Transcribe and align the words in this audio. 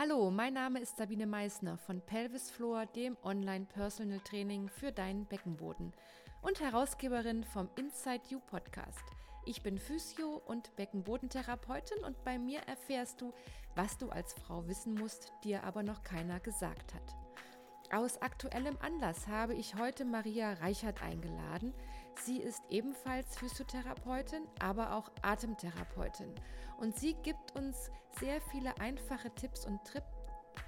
Hallo, 0.00 0.30
mein 0.30 0.54
Name 0.54 0.78
ist 0.78 0.96
Sabine 0.96 1.26
Meissner 1.26 1.76
von 1.76 2.00
Pelvis 2.00 2.52
Floor, 2.52 2.86
dem 2.86 3.16
Online-Personal 3.24 4.20
Training 4.20 4.68
für 4.68 4.92
deinen 4.92 5.26
Beckenboden 5.26 5.92
und 6.40 6.60
Herausgeberin 6.60 7.42
vom 7.42 7.68
Inside 7.74 8.22
You 8.28 8.38
Podcast. 8.38 9.02
Ich 9.44 9.60
bin 9.64 9.76
Physio- 9.76 10.40
und 10.46 10.76
Beckenbodentherapeutin 10.76 12.04
und 12.04 12.22
bei 12.22 12.38
mir 12.38 12.60
erfährst 12.68 13.20
du, 13.20 13.32
was 13.74 13.98
du 13.98 14.08
als 14.10 14.34
Frau 14.34 14.68
wissen 14.68 14.94
musst, 14.94 15.32
dir 15.42 15.64
aber 15.64 15.82
noch 15.82 16.04
keiner 16.04 16.38
gesagt 16.38 16.94
hat. 16.94 17.16
Aus 17.90 18.22
aktuellem 18.22 18.76
Anlass 18.78 19.26
habe 19.26 19.54
ich 19.54 19.74
heute 19.74 20.04
Maria 20.04 20.52
Reichert 20.52 21.02
eingeladen. 21.02 21.74
Sie 22.24 22.38
ist 22.38 22.62
ebenfalls 22.68 23.36
Physiotherapeutin, 23.38 24.42
aber 24.60 24.94
auch 24.94 25.10
Atemtherapeutin. 25.22 26.34
Und 26.78 26.96
sie 26.96 27.14
gibt 27.14 27.56
uns 27.56 27.90
sehr 28.18 28.40
viele 28.40 28.78
einfache 28.80 29.30
Tipps 29.34 29.64
und 29.66 29.84
Tri 29.84 30.00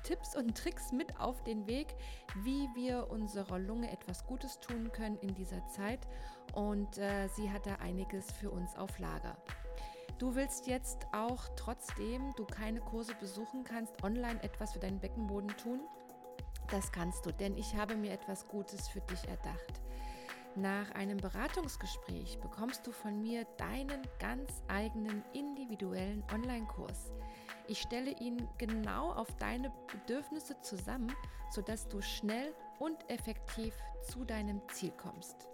Tipps 0.04 0.34
und 0.34 0.56
Tricks 0.56 0.92
mit 0.92 1.20
auf 1.20 1.42
den 1.44 1.66
Weg, 1.66 1.88
wie 2.36 2.68
wir 2.74 3.10
unserer 3.10 3.58
Lunge 3.58 3.90
etwas 3.90 4.24
Gutes 4.24 4.58
tun 4.60 4.90
können 4.92 5.18
in 5.18 5.34
dieser 5.34 5.66
Zeit. 5.66 6.00
Und 6.54 6.96
äh, 6.96 7.28
sie 7.28 7.50
hat 7.50 7.66
da 7.66 7.74
einiges 7.76 8.30
für 8.32 8.50
uns 8.50 8.76
auf 8.76 8.98
Lager. 8.98 9.36
Du 10.18 10.34
willst 10.34 10.66
jetzt 10.66 11.06
auch, 11.12 11.48
trotzdem 11.56 12.32
du 12.36 12.44
keine 12.44 12.80
Kurse 12.80 13.14
besuchen 13.14 13.64
kannst, 13.64 14.02
online 14.02 14.42
etwas 14.42 14.72
für 14.72 14.78
deinen 14.78 15.00
Beckenboden 15.00 15.48
tun? 15.56 15.80
Das 16.70 16.92
kannst 16.92 17.26
du, 17.26 17.32
denn 17.32 17.56
ich 17.56 17.74
habe 17.74 17.96
mir 17.96 18.12
etwas 18.12 18.46
Gutes 18.46 18.88
für 18.88 19.00
dich 19.00 19.26
erdacht. 19.28 19.80
Nach 20.56 20.90
einem 20.92 21.18
Beratungsgespräch 21.18 22.40
bekommst 22.40 22.84
du 22.86 22.90
von 22.90 23.22
mir 23.22 23.44
deinen 23.56 24.02
ganz 24.18 24.62
eigenen 24.66 25.22
individuellen 25.32 26.24
Online-Kurs. 26.34 27.12
Ich 27.68 27.80
stelle 27.80 28.10
ihn 28.18 28.48
genau 28.58 29.12
auf 29.12 29.28
deine 29.36 29.72
Bedürfnisse 29.92 30.60
zusammen, 30.60 31.14
sodass 31.50 31.88
du 31.88 32.02
schnell 32.02 32.52
und 32.80 33.08
effektiv 33.08 33.74
zu 34.02 34.24
deinem 34.24 34.60
Ziel 34.70 34.90
kommst. 34.90 35.48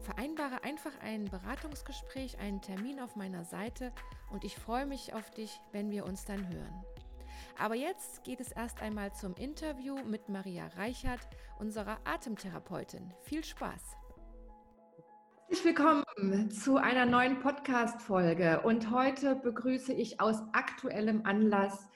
Vereinbare 0.00 0.64
einfach 0.64 0.98
ein 1.00 1.26
Beratungsgespräch, 1.26 2.38
einen 2.38 2.60
Termin 2.60 2.98
auf 2.98 3.14
meiner 3.14 3.44
Seite 3.44 3.92
und 4.30 4.42
ich 4.42 4.56
freue 4.56 4.86
mich 4.86 5.14
auf 5.14 5.30
dich, 5.30 5.60
wenn 5.70 5.90
wir 5.90 6.04
uns 6.04 6.24
dann 6.24 6.48
hören. 6.48 6.84
Aber 7.58 7.74
jetzt 7.74 8.24
geht 8.24 8.40
es 8.40 8.52
erst 8.52 8.80
einmal 8.80 9.12
zum 9.12 9.34
Interview 9.34 9.96
mit 10.04 10.28
Maria 10.28 10.68
Reichert, 10.76 11.20
unserer 11.58 11.98
Atemtherapeutin. 12.04 13.12
Viel 13.22 13.44
Spaß! 13.44 13.96
Herzlich 15.48 15.76
willkommen 15.76 16.50
zu 16.50 16.76
einer 16.76 17.06
neuen 17.06 17.40
Podcast-Folge. 17.40 18.60
Und 18.64 18.90
heute 18.90 19.34
begrüße 19.34 19.94
ich 19.94 20.20
aus 20.20 20.42
aktuellem 20.52 21.24
Anlass 21.24 21.88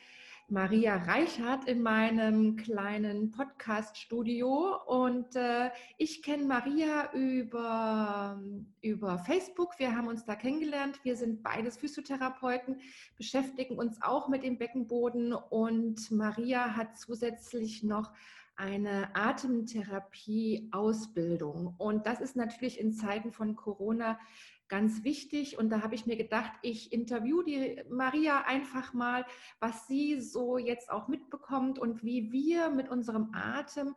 Maria 0.52 0.96
Reichert 0.96 1.66
in 1.66 1.80
meinem 1.80 2.56
kleinen 2.56 3.30
Podcast-Studio. 3.30 4.82
Und 4.84 5.34
äh, 5.34 5.70
ich 5.96 6.22
kenne 6.22 6.44
Maria 6.44 7.10
über, 7.14 8.38
über 8.82 9.18
Facebook. 9.20 9.78
Wir 9.78 9.96
haben 9.96 10.08
uns 10.08 10.26
da 10.26 10.36
kennengelernt. 10.36 11.00
Wir 11.04 11.16
sind 11.16 11.42
beides 11.42 11.78
Physiotherapeuten, 11.78 12.82
beschäftigen 13.16 13.78
uns 13.78 14.02
auch 14.02 14.28
mit 14.28 14.42
dem 14.42 14.58
Beckenboden. 14.58 15.32
Und 15.32 16.10
Maria 16.10 16.76
hat 16.76 16.98
zusätzlich 16.98 17.82
noch 17.82 18.12
eine 18.56 19.14
Atemtherapie-Ausbildung. 19.14 21.74
Und 21.78 22.06
das 22.06 22.20
ist 22.20 22.36
natürlich 22.36 22.78
in 22.78 22.92
Zeiten 22.92 23.32
von 23.32 23.56
Corona 23.56 24.20
ganz 24.68 25.02
wichtig. 25.04 25.58
Und 25.58 25.70
da 25.70 25.82
habe 25.82 25.94
ich 25.94 26.04
mir 26.06 26.16
gedacht, 26.16 26.52
ich 26.62 26.92
interview 26.92 27.42
die 27.42 27.82
Maria 27.90 28.44
einfach 28.46 28.94
mal, 28.94 29.26
was 29.60 29.86
sie 29.86 30.20
so 30.20 30.58
jetzt 30.58 30.90
auch 30.90 31.06
mitbekommt 31.08 31.78
und 31.78 32.02
wie 32.04 32.32
wir 32.32 32.70
mit 32.70 32.88
unserem 32.88 33.34
Atem 33.34 33.94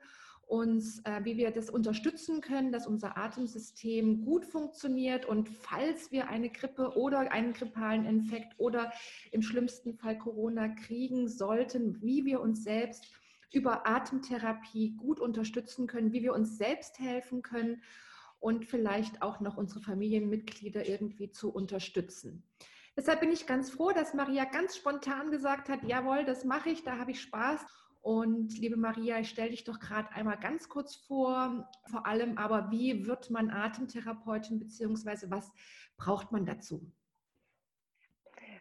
uns, 0.48 1.00
äh, 1.06 1.24
wie 1.24 1.38
wir 1.38 1.52
das 1.52 1.70
unterstützen 1.70 2.42
können, 2.42 2.72
dass 2.72 2.88
unser 2.88 3.18
Atemsystem 3.18 4.26
gut 4.26 4.46
funktioniert 4.46 5.26
und 5.26 5.50
falls 5.50 6.12
wir 6.12 6.28
eine 6.28 6.50
Grippe 6.50 6.96
oder 6.96 7.32
einen 7.32 7.54
grippalen 7.54 8.06
Infekt 8.06 8.54
oder 8.58 8.92
im 9.32 9.42
schlimmsten 9.42 9.96
Fall 9.96 10.18
Corona 10.18 10.70
kriegen 10.70 11.28
sollten, 11.28 12.02
wie 12.02 12.26
wir 12.26 12.42
uns 12.42 12.64
selbst 12.64 13.08
über 13.56 13.88
Atemtherapie 13.88 14.96
gut 14.98 15.20
unterstützen 15.20 15.88
können, 15.88 16.12
wie 16.12 16.22
wir 16.22 16.34
uns 16.34 16.58
selbst 16.58 17.00
helfen 17.00 17.42
können 17.42 17.82
und 18.40 18.66
vielleicht 18.66 19.22
auch 19.22 19.40
noch 19.40 19.58
unsere 19.58 19.80
Familienmitglieder 19.80 20.88
irgendwie 20.88 21.32
zu 21.32 21.52
unterstützen. 21.52 22.44
Deshalb 22.98 23.22
bin 23.22 23.32
ich 23.32 23.48
ganz 23.48 23.72
froh, 23.72 23.92
dass 23.92 24.14
Maria 24.14 24.46
ganz 24.46 24.76
spontan 24.76 25.32
gesagt 25.32 25.70
hat, 25.70 25.84
jawohl, 25.84 26.26
das 26.26 26.46
mache 26.46 26.70
ich, 26.70 26.84
da 26.84 26.98
habe 26.98 27.12
ich 27.12 27.22
Spaß. 27.22 27.66
Und 28.02 28.58
liebe 28.60 28.78
Maria, 28.78 29.20
ich 29.20 29.30
stelle 29.30 29.50
dich 29.50 29.64
doch 29.64 29.80
gerade 29.80 30.12
einmal 30.12 30.38
ganz 30.38 30.70
kurz 30.70 30.96
vor, 30.96 31.68
vor 31.90 32.06
allem 32.06 32.38
aber, 32.38 32.70
wie 32.70 33.08
wird 33.08 33.32
man 33.32 33.50
Atemtherapeutin, 33.50 34.60
beziehungsweise 34.60 35.32
was 35.32 35.52
braucht 35.98 36.32
man 36.32 36.46
dazu? 36.46 36.92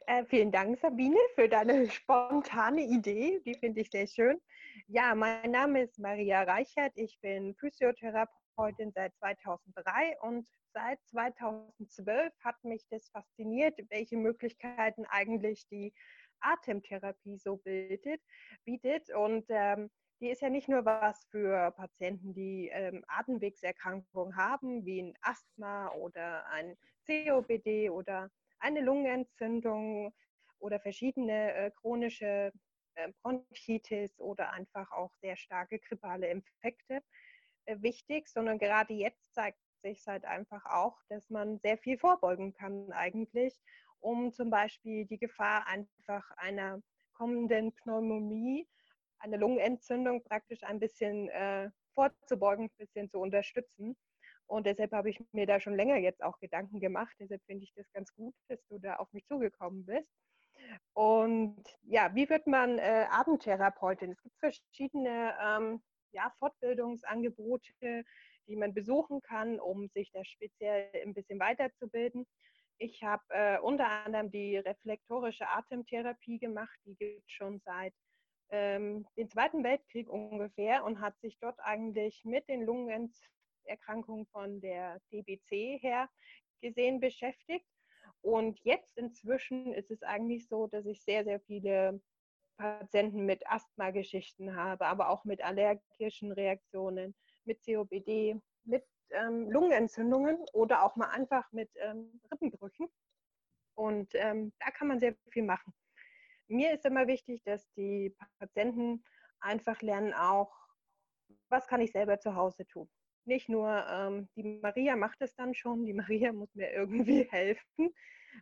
Äh, 0.07 0.25
vielen 0.27 0.51
Dank, 0.51 0.79
Sabine, 0.81 1.19
für 1.35 1.49
deine 1.49 1.91
spontane 1.91 2.87
Idee. 2.87 3.41
Die 3.45 3.55
finde 3.55 3.83
ich 3.83 3.91
sehr 3.91 4.07
schön. 4.07 4.41
Ja, 4.87 5.15
mein 5.15 5.51
Name 5.51 5.83
ist 5.83 5.99
Maria 5.99 6.43
Reichert. 6.43 6.93
Ich 6.97 7.19
bin 7.21 7.55
Physiotherapeutin 7.55 8.45
Therapeutin 8.57 8.93
seit 8.93 9.15
2003 9.17 10.17
und 10.21 10.47
seit 10.73 10.99
2012 11.07 12.33
hat 12.41 12.63
mich 12.65 12.85
das 12.91 13.09
fasziniert, 13.11 13.79
welche 13.91 14.17
Möglichkeiten 14.17 15.05
eigentlich 15.07 15.67
die 15.69 15.93
Atemtherapie 16.41 17.39
so 17.39 17.57
bildet, 17.57 18.21
bietet. 18.65 19.11
Und 19.15 19.47
ähm, 19.49 19.91
die 20.21 20.31
ist 20.31 20.43
ja 20.43 20.51
nicht 20.51 20.69
nur 20.69 20.85
was 20.85 21.25
für 21.31 21.73
Patienten, 21.73 22.35
die 22.35 22.71
ähm, 22.73 23.05
Atemwegserkrankungen 23.09 24.37
haben, 24.37 24.85
wie 24.85 25.03
ein 25.03 25.15
Asthma 25.21 25.91
oder 25.93 26.47
ein 26.49 26.77
COPD 27.07 27.91
oder 27.91 28.31
eine 28.59 28.81
Lungenentzündung 28.81 30.13
oder 30.59 30.81
verschiedene 30.81 31.53
äh, 31.55 31.71
chronische 31.73 32.53
Bronchitis 33.23 34.19
oder 34.21 34.53
einfach 34.53 34.91
auch 34.93 35.13
sehr 35.21 35.37
starke 35.37 35.79
grippale 35.79 36.29
Infekte, 36.29 37.03
äh, 37.67 37.77
wichtig, 37.81 38.29
sondern 38.29 38.59
gerade 38.59 38.95
jetzt 38.95 39.35
zeigt 39.35 39.59
sich 39.83 40.07
halt 40.07 40.25
einfach 40.25 40.65
auch, 40.67 40.99
dass 41.09 41.29
man 41.31 41.59
sehr 41.59 41.79
viel 41.79 41.99
vorbeugen 41.99 42.55
kann 42.55 42.91
eigentlich, 42.93 43.61
um 44.01 44.33
zum 44.33 44.51
Beispiel 44.51 45.07
die 45.07 45.19
Gefahr 45.19 45.67
einfach 45.67 46.31
einer 46.37 46.83
kommenden 47.15 47.75
Pneumonie, 47.75 48.69
eine 49.19 49.37
Lungenentzündung 49.37 50.23
praktisch 50.25 50.63
ein 50.65 50.81
bisschen 50.81 51.29
äh, 51.31 51.71
vorzubeugen, 51.95 52.67
ein 52.67 52.77
bisschen 52.77 53.09
zu 53.09 53.19
unterstützen. 53.19 53.97
Und 54.47 54.67
deshalb 54.67 54.93
habe 54.93 55.09
ich 55.09 55.21
mir 55.33 55.47
da 55.47 55.59
schon 55.59 55.75
länger 55.75 55.97
jetzt 55.97 56.23
auch 56.23 56.39
Gedanken 56.39 56.81
gemacht. 56.81 57.15
Deshalb 57.19 57.43
finde 57.47 57.65
ich 57.65 57.73
das 57.75 57.91
ganz 57.93 58.13
gut, 58.15 58.35
dass 58.49 58.63
du 58.67 58.79
da 58.79 58.97
auf 58.97 59.11
mich 59.13 59.25
zugekommen 59.27 59.87
bist. 59.87 60.13
Und 60.95 61.57
ja, 61.83 62.15
wie 62.15 62.29
wird 62.31 62.47
man 62.47 62.79
äh, 62.79 63.07
Abendtherapeutin? 63.11 64.13
Es 64.13 64.23
gibt 64.23 64.39
verschiedene 64.39 65.35
ähm, 65.43 65.83
ja, 66.13 66.33
Fortbildungsangebote, 66.39 68.05
die 68.47 68.57
man 68.57 68.73
besuchen 68.73 69.21
kann, 69.21 69.59
um 69.59 69.89
sich 69.89 70.13
da 70.13 70.25
speziell 70.25 70.89
ein 71.03 71.13
bisschen 71.13 71.41
weiterzubilden. 71.41 72.27
Ich 72.79 73.03
habe 73.03 73.23
äh, 73.31 73.59
unter 73.59 73.89
anderem 73.89 74.31
die 74.31 74.57
reflektorische 74.57 75.49
Atemtherapie 75.49 76.39
gemacht, 76.39 76.79
die 76.85 76.95
gibt 76.97 77.31
schon 77.31 77.61
seit 77.65 77.95
ähm, 78.51 79.07
dem 79.17 79.29
Zweiten 79.29 79.65
Weltkrieg 79.65 80.09
ungefähr 80.09 80.85
und 80.85 81.01
hat 81.01 81.19
sich 81.21 81.37
dort 81.41 81.59
eigentlich 81.61 82.25
mit 82.25 82.49
den 82.49 82.65
Lungenerkrankungen 82.65 84.27
von 84.27 84.61
der 84.61 85.01
DBC 85.13 85.81
her 85.81 86.09
gesehen 86.61 87.01
beschäftigt. 87.01 87.67
Und 88.25 88.59
jetzt 88.65 88.97
inzwischen 88.97 89.75
ist 89.75 89.91
es 89.91 90.03
eigentlich 90.03 90.49
so, 90.49 90.67
dass 90.67 90.87
ich 90.87 91.03
sehr, 91.03 91.25
sehr 91.25 91.41
viele 91.41 92.01
Patienten 92.57 93.27
mit 93.27 93.47
Asthma-Geschichten 93.47 94.57
habe, 94.57 94.87
aber 94.87 95.11
auch 95.11 95.25
mit 95.25 95.45
allergischen 95.45 96.33
Reaktionen, 96.33 97.15
mit 97.45 97.63
COPD, 97.67 98.41
mit 98.65 98.83
ähm, 99.11 99.51
Lungenentzündungen 99.51 100.39
oder 100.55 100.85
auch 100.85 100.97
mal 100.97 101.11
einfach 101.11 101.53
mit 101.53 101.71
ähm, 101.77 102.19
Rippenbrüchen. 102.33 102.89
Und 103.75 104.09
ähm, 104.15 104.55
da 104.59 104.71
kann 104.71 104.89
man 104.89 105.01
sehr 105.01 105.15
viel 105.31 105.43
machen. 105.43 105.75
Mir 106.49 106.73
ist 106.73 106.87
immer 106.87 107.07
wichtig, 107.07 107.43
dass 107.45 107.71
die 107.75 108.17
Patienten 108.39 109.05
einfach 109.41 109.83
lernen 109.83 110.15
auch, 110.15 110.51
was 111.51 111.67
kann 111.67 111.83
ich 111.83 111.93
selber 111.93 112.19
zu 112.21 112.35
Hause 112.35 112.65
tun. 112.67 112.89
Nicht 113.27 113.49
nur, 113.49 113.85
ähm, 113.91 114.29
die 114.37 114.61
Maria 114.63 114.97
macht 114.97 115.21
es 115.23 115.35
dann 115.35 115.55
schon, 115.55 115.87
die 115.87 115.93
Maria 116.23 116.33
muss 116.33 116.55
mir 116.55 116.73
irgendwie 116.73 117.25
helfen, 117.31 117.95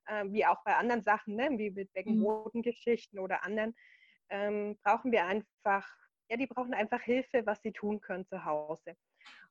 äh, 0.06 0.24
wie 0.26 0.46
auch 0.46 0.62
bei 0.64 0.76
anderen 0.76 1.02
Sachen, 1.02 1.36
ne? 1.36 1.50
wie 1.52 1.70
mit 1.70 1.92
Beckenbodengeschichten 1.92 3.18
oder 3.18 3.44
anderen 3.44 3.74
ähm, 4.32 4.78
brauchen 4.82 5.12
wir 5.12 5.26
einfach, 5.26 5.86
ja, 6.28 6.36
die 6.36 6.46
brauchen 6.46 6.74
einfach 6.74 7.02
Hilfe, 7.02 7.44
was 7.44 7.60
sie 7.62 7.72
tun 7.72 8.00
können 8.00 8.26
zu 8.26 8.44
Hause. 8.44 8.96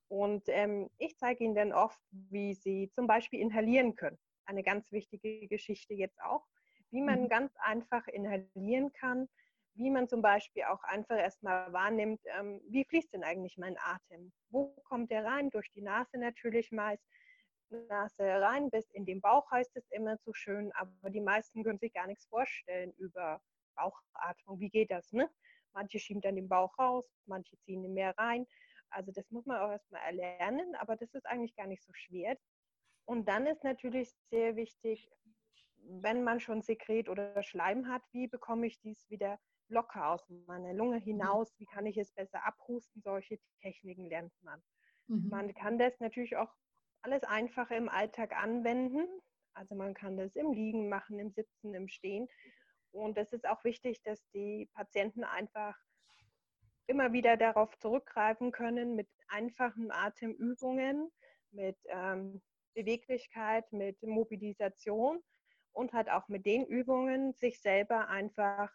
Und 0.08 0.44
ähm, 0.48 0.90
ich 0.98 1.18
zeige 1.18 1.44
ihnen 1.44 1.56
dann 1.56 1.72
oft, 1.72 2.02
wie 2.10 2.54
sie 2.54 2.92
zum 2.96 3.08
Beispiel 3.08 3.40
inhalieren 3.40 3.96
können. 3.96 4.18
Eine 4.46 4.64
ganz 4.64 4.92
wichtige 4.92 5.48
Geschichte 5.48 5.94
jetzt 5.94 6.20
auch, 6.22 6.46
wie 6.90 7.02
man 7.02 7.24
mhm. 7.24 7.30
ganz 7.30 7.54
einfach 7.58 8.08
inhalieren 8.08 8.92
kann, 8.92 9.30
wie 9.82 9.90
man 9.90 10.08
zum 10.08 10.22
Beispiel 10.22 10.64
auch 10.64 10.84
einfach 10.84 11.18
erstmal 11.18 11.72
wahrnimmt, 11.74 12.22
ähm, 12.38 12.62
wie 12.68 12.86
fließt 12.86 13.14
denn 13.14 13.24
eigentlich 13.24 13.58
mein 13.58 13.78
Atem? 13.80 14.32
Wo 14.50 14.68
kommt 14.84 15.10
der 15.10 15.26
rein? 15.26 15.50
Durch 15.50 15.72
die 15.72 15.82
Nase 15.82 16.18
natürlich 16.18 16.72
meist. 16.72 17.04
Nase 17.88 18.24
rein, 18.24 18.70
bis 18.70 18.90
in 18.92 19.06
den 19.06 19.22
Bauch 19.22 19.50
heißt 19.50 19.76
es 19.76 19.90
immer 19.92 20.18
so 20.18 20.34
schön, 20.34 20.72
aber 20.74 21.10
die 21.10 21.22
meisten 21.22 21.64
können 21.64 21.80
sich 21.80 21.94
gar 21.94 22.06
nichts 22.06 22.26
vorstellen 22.26 22.94
über 22.98 23.42
Bauchatmung. 23.76 24.60
Wie 24.60 24.70
geht 24.70 24.92
das? 24.92 25.12
Ne? 25.14 25.30
Manche 25.74 25.98
schieben 26.00 26.22
dann 26.22 26.36
den 26.36 26.50
Bauch 26.50 26.78
raus, 26.78 27.06
manche 27.26 27.58
ziehen 27.60 27.84
ihn 27.84 27.94
mehr 27.94 28.14
rein. 28.18 28.46
Also 28.90 29.12
das 29.14 29.30
muss 29.32 29.46
man 29.46 29.62
auch 29.62 29.72
erstmal 29.72 30.02
erlernen, 30.02 30.76
aber 30.76 30.98
das 30.98 31.14
ist 31.14 31.26
eigentlich 31.26 31.56
gar 31.56 31.68
nicht 31.68 31.82
so 31.82 31.94
schwer. 31.94 32.38
Und 33.06 33.28
dann 33.28 33.48
ist 33.48 33.64
natürlich 33.64 34.14
sehr 34.30 34.58
wichtig, 34.58 35.10
wenn 35.78 36.24
man 36.24 36.40
schon 36.40 36.62
Sekret 36.62 37.10
oder 37.10 37.42
Schleim 37.42 37.88
hat, 37.88 38.04
wie 38.12 38.28
bekomme 38.28 38.68
ich 38.68 38.80
dies 38.82 39.10
wieder 39.10 39.40
locker 39.72 40.10
aus 40.10 40.22
meiner 40.48 40.74
Lunge 40.74 40.98
mhm. 40.98 41.04
hinaus? 41.04 41.52
Wie 41.58 41.66
kann 41.66 41.86
ich 41.86 41.98
es 41.98 42.12
besser 42.12 42.46
abhusten? 42.46 43.02
Solche 43.02 43.40
Techniken 43.62 44.08
lernt 44.08 44.34
man. 44.42 44.62
Mhm. 45.08 45.30
Man 45.30 45.54
kann 45.54 45.78
das 45.78 46.00
natürlich 46.00 46.36
auch 46.38 46.54
alles 47.02 47.24
einfacher 47.24 47.76
im 47.76 47.90
Alltag 47.90 48.36
anwenden. 48.36 49.08
Also 49.54 49.76
man 49.76 49.94
kann 49.94 50.18
das 50.18 50.36
im 50.36 50.54
Liegen 50.54 50.88
machen, 50.90 51.20
im 51.20 51.32
Sitzen, 51.32 51.74
im 51.74 51.88
Stehen. 51.88 52.28
Und 52.92 53.18
es 53.18 53.32
ist 53.34 53.48
auch 53.48 53.64
wichtig, 53.64 54.02
dass 54.04 54.22
die 54.34 54.70
Patienten 54.74 55.24
einfach 55.24 55.78
immer 56.88 57.14
wieder 57.14 57.38
darauf 57.38 57.78
zurückgreifen 57.80 58.52
können 58.52 58.96
mit 58.96 59.08
einfachen 59.30 59.92
Atemübungen, 59.92 61.10
mit 61.52 61.78
ähm, 61.86 62.42
Beweglichkeit, 62.74 63.72
mit 63.72 64.02
Mobilisation 64.04 65.22
und 65.72 65.94
halt 65.94 66.10
auch 66.10 66.28
mit 66.28 66.46
den 66.46 66.66
Übungen 66.66 67.34
sich 67.34 67.62
selber 67.62 68.08
einfach 68.10 68.72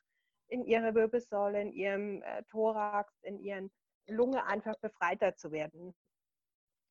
in 0.48 0.64
ihrer 0.64 0.94
Wirbelsäule, 0.94 1.60
in 1.60 1.72
ihrem 1.72 2.22
äh, 2.22 2.42
Thorax, 2.44 3.12
in 3.22 3.38
ihren 3.38 3.70
Lunge 4.08 4.44
einfach 4.46 4.78
befreiter 4.78 5.34
zu 5.34 5.50
werden. 5.50 5.94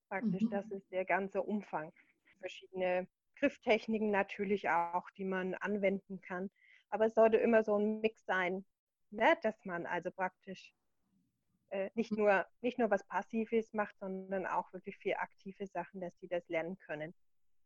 Praktisch, 0.09 0.43
mhm. 0.43 0.49
das 0.49 0.69
ist 0.71 0.91
der 0.91 1.05
ganze 1.05 1.41
Umfang. 1.41 1.93
Verschiedene 2.39 3.07
Grifftechniken 3.37 4.11
natürlich 4.11 4.69
auch, 4.69 5.09
die 5.11 5.25
man 5.25 5.55
anwenden 5.55 6.21
kann. 6.21 6.49
Aber 6.89 7.07
es 7.07 7.15
sollte 7.15 7.37
immer 7.37 7.63
so 7.63 7.77
ein 7.77 8.01
Mix 8.01 8.23
sein, 8.25 8.65
ne? 9.09 9.37
dass 9.41 9.65
man 9.65 9.85
also 9.85 10.11
praktisch 10.11 10.73
äh, 11.69 11.89
nicht, 11.95 12.11
nur, 12.11 12.45
nicht 12.61 12.77
nur 12.77 12.89
was 12.91 13.03
Passives 13.05 13.73
macht, 13.73 13.97
sondern 13.99 14.45
auch 14.45 14.71
wirklich 14.73 14.97
viel 14.97 15.15
aktive 15.15 15.67
Sachen, 15.67 16.01
dass 16.01 16.17
sie 16.19 16.27
das 16.27 16.47
lernen 16.47 16.77
können. 16.79 17.13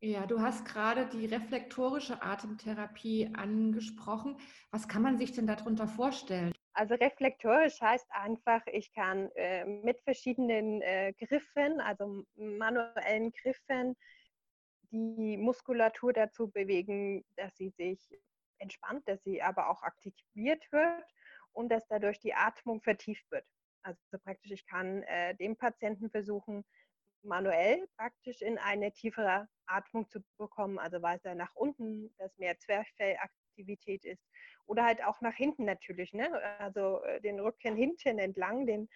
Ja, 0.01 0.25
du 0.25 0.39
hast 0.39 0.65
gerade 0.65 1.07
die 1.07 1.25
reflektorische 1.25 2.21
Atemtherapie 2.21 3.29
angesprochen. 3.33 4.37
Was 4.71 4.87
kann 4.87 5.01
man 5.01 5.17
sich 5.17 5.33
denn 5.33 5.45
darunter 5.45 5.89
vorstellen? 5.89 6.53
Also 6.73 6.95
reflektorisch 6.95 7.81
heißt 7.81 8.09
einfach, 8.11 8.61
ich 8.67 8.93
kann 8.93 9.29
äh, 9.35 9.65
mit 9.65 9.99
verschiedenen 10.01 10.81
äh, 10.81 11.11
Griffen, 11.19 11.81
also 11.81 12.23
manuellen 12.35 13.33
Griffen, 13.33 13.97
die 14.91 15.35
Muskulatur 15.35 16.13
dazu 16.13 16.49
bewegen, 16.49 17.25
dass 17.35 17.57
sie 17.57 17.69
sich 17.69 17.99
entspannt, 18.59 19.05
dass 19.05 19.21
sie 19.23 19.41
aber 19.41 19.69
auch 19.69 19.83
aktiviert 19.83 20.63
wird 20.71 21.05
und 21.51 21.69
dass 21.69 21.85
dadurch 21.87 22.19
die 22.19 22.33
Atmung 22.33 22.81
vertieft 22.81 23.29
wird. 23.31 23.45
Also 23.83 23.99
praktisch, 24.23 24.51
ich 24.51 24.65
kann 24.65 25.03
äh, 25.03 25.35
dem 25.35 25.57
Patienten 25.57 26.09
versuchen, 26.09 26.63
manuell 27.23 27.87
praktisch 27.97 28.41
in 28.41 28.57
eine 28.57 28.91
tiefere 28.91 29.47
Atmung 29.65 30.07
zu 30.09 30.21
bekommen, 30.37 30.79
also 30.79 31.01
weiter 31.01 31.35
nach 31.35 31.55
unten, 31.55 32.13
dass 32.17 32.37
mehr 32.37 32.57
Zwerchfellaktivität 32.57 34.05
ist 34.05 34.23
oder 34.65 34.85
halt 34.85 35.03
auch 35.03 35.21
nach 35.21 35.35
hinten 35.35 35.65
natürlich, 35.65 36.13
ne? 36.13 36.31
also 36.59 37.03
äh, 37.03 37.21
den 37.21 37.39
Rücken 37.39 37.75
hinten 37.75 38.19
entlang, 38.19 38.65
den 38.65 38.89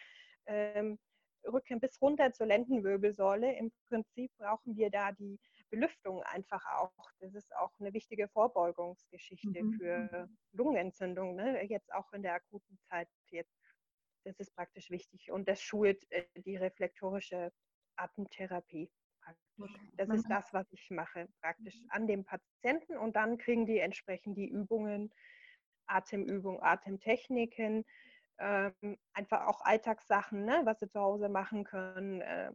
ähm, 0.45 0.99
Rücken 1.45 1.79
bis 1.79 2.01
runter 2.01 2.31
zur 2.31 2.47
Lendenwirbelsäule. 2.47 3.53
Im 3.55 3.71
Prinzip 3.87 4.31
brauchen 4.37 4.77
wir 4.77 4.89
da 4.89 5.11
die 5.11 5.39
Belüftung 5.69 6.23
einfach 6.23 6.63
auch. 6.77 6.93
Das 7.19 7.33
ist 7.33 7.53
auch 7.55 7.71
eine 7.79 7.93
wichtige 7.93 8.27
Vorbeugungsgeschichte 8.29 9.63
mhm. 9.63 9.73
für 9.73 10.29
Lungenentzündung, 10.53 11.35
ne? 11.35 11.63
jetzt 11.65 11.91
auch 11.93 12.11
in 12.13 12.23
der 12.23 12.35
akuten 12.35 12.77
Zeit 12.89 13.09
jetzt. 13.31 13.53
Das 14.25 14.39
ist 14.39 14.55
praktisch 14.55 14.89
wichtig 14.89 15.31
und 15.31 15.49
das 15.49 15.61
schult 15.61 16.09
äh, 16.11 16.23
die 16.35 16.55
reflektorische 16.55 17.51
Atemtherapie. 17.95 18.91
Das 19.97 20.11
ist 20.11 20.29
das, 20.29 20.53
was 20.53 20.71
ich 20.71 20.89
mache, 20.89 21.29
praktisch 21.41 21.81
an 21.87 22.07
dem 22.07 22.25
Patienten 22.25 22.97
und 22.97 23.15
dann 23.15 23.37
kriegen 23.37 23.65
die 23.65 23.79
entsprechend 23.79 24.37
die 24.37 24.47
Übungen, 24.47 25.13
Atemübungen, 25.87 26.61
Atemtechniken, 26.61 27.85
ähm, 28.39 28.97
einfach 29.13 29.47
auch 29.47 29.61
Alltagssachen, 29.61 30.45
ne, 30.45 30.61
was 30.65 30.79
sie 30.79 30.89
zu 30.89 30.99
Hause 30.99 31.29
machen 31.29 31.63
können, 31.63 32.21
äh, 32.21 32.51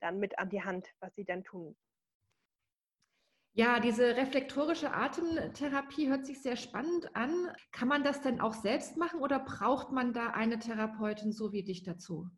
dann 0.00 0.18
mit 0.18 0.38
an 0.38 0.50
die 0.50 0.62
Hand, 0.62 0.94
was 1.00 1.14
sie 1.14 1.24
dann 1.24 1.44
tun. 1.44 1.76
Ja, 3.56 3.78
diese 3.80 4.16
reflektorische 4.16 4.92
Atemtherapie 4.92 6.08
hört 6.08 6.26
sich 6.26 6.42
sehr 6.42 6.56
spannend 6.56 7.14
an. 7.16 7.52
Kann 7.72 7.88
man 7.88 8.02
das 8.04 8.20
denn 8.20 8.40
auch 8.40 8.54
selbst 8.54 8.96
machen 8.96 9.20
oder 9.20 9.38
braucht 9.40 9.92
man 9.92 10.12
da 10.12 10.30
eine 10.30 10.58
Therapeutin 10.58 11.32
so 11.32 11.52
wie 11.52 11.62
dich 11.64 11.84
dazu? 11.84 12.28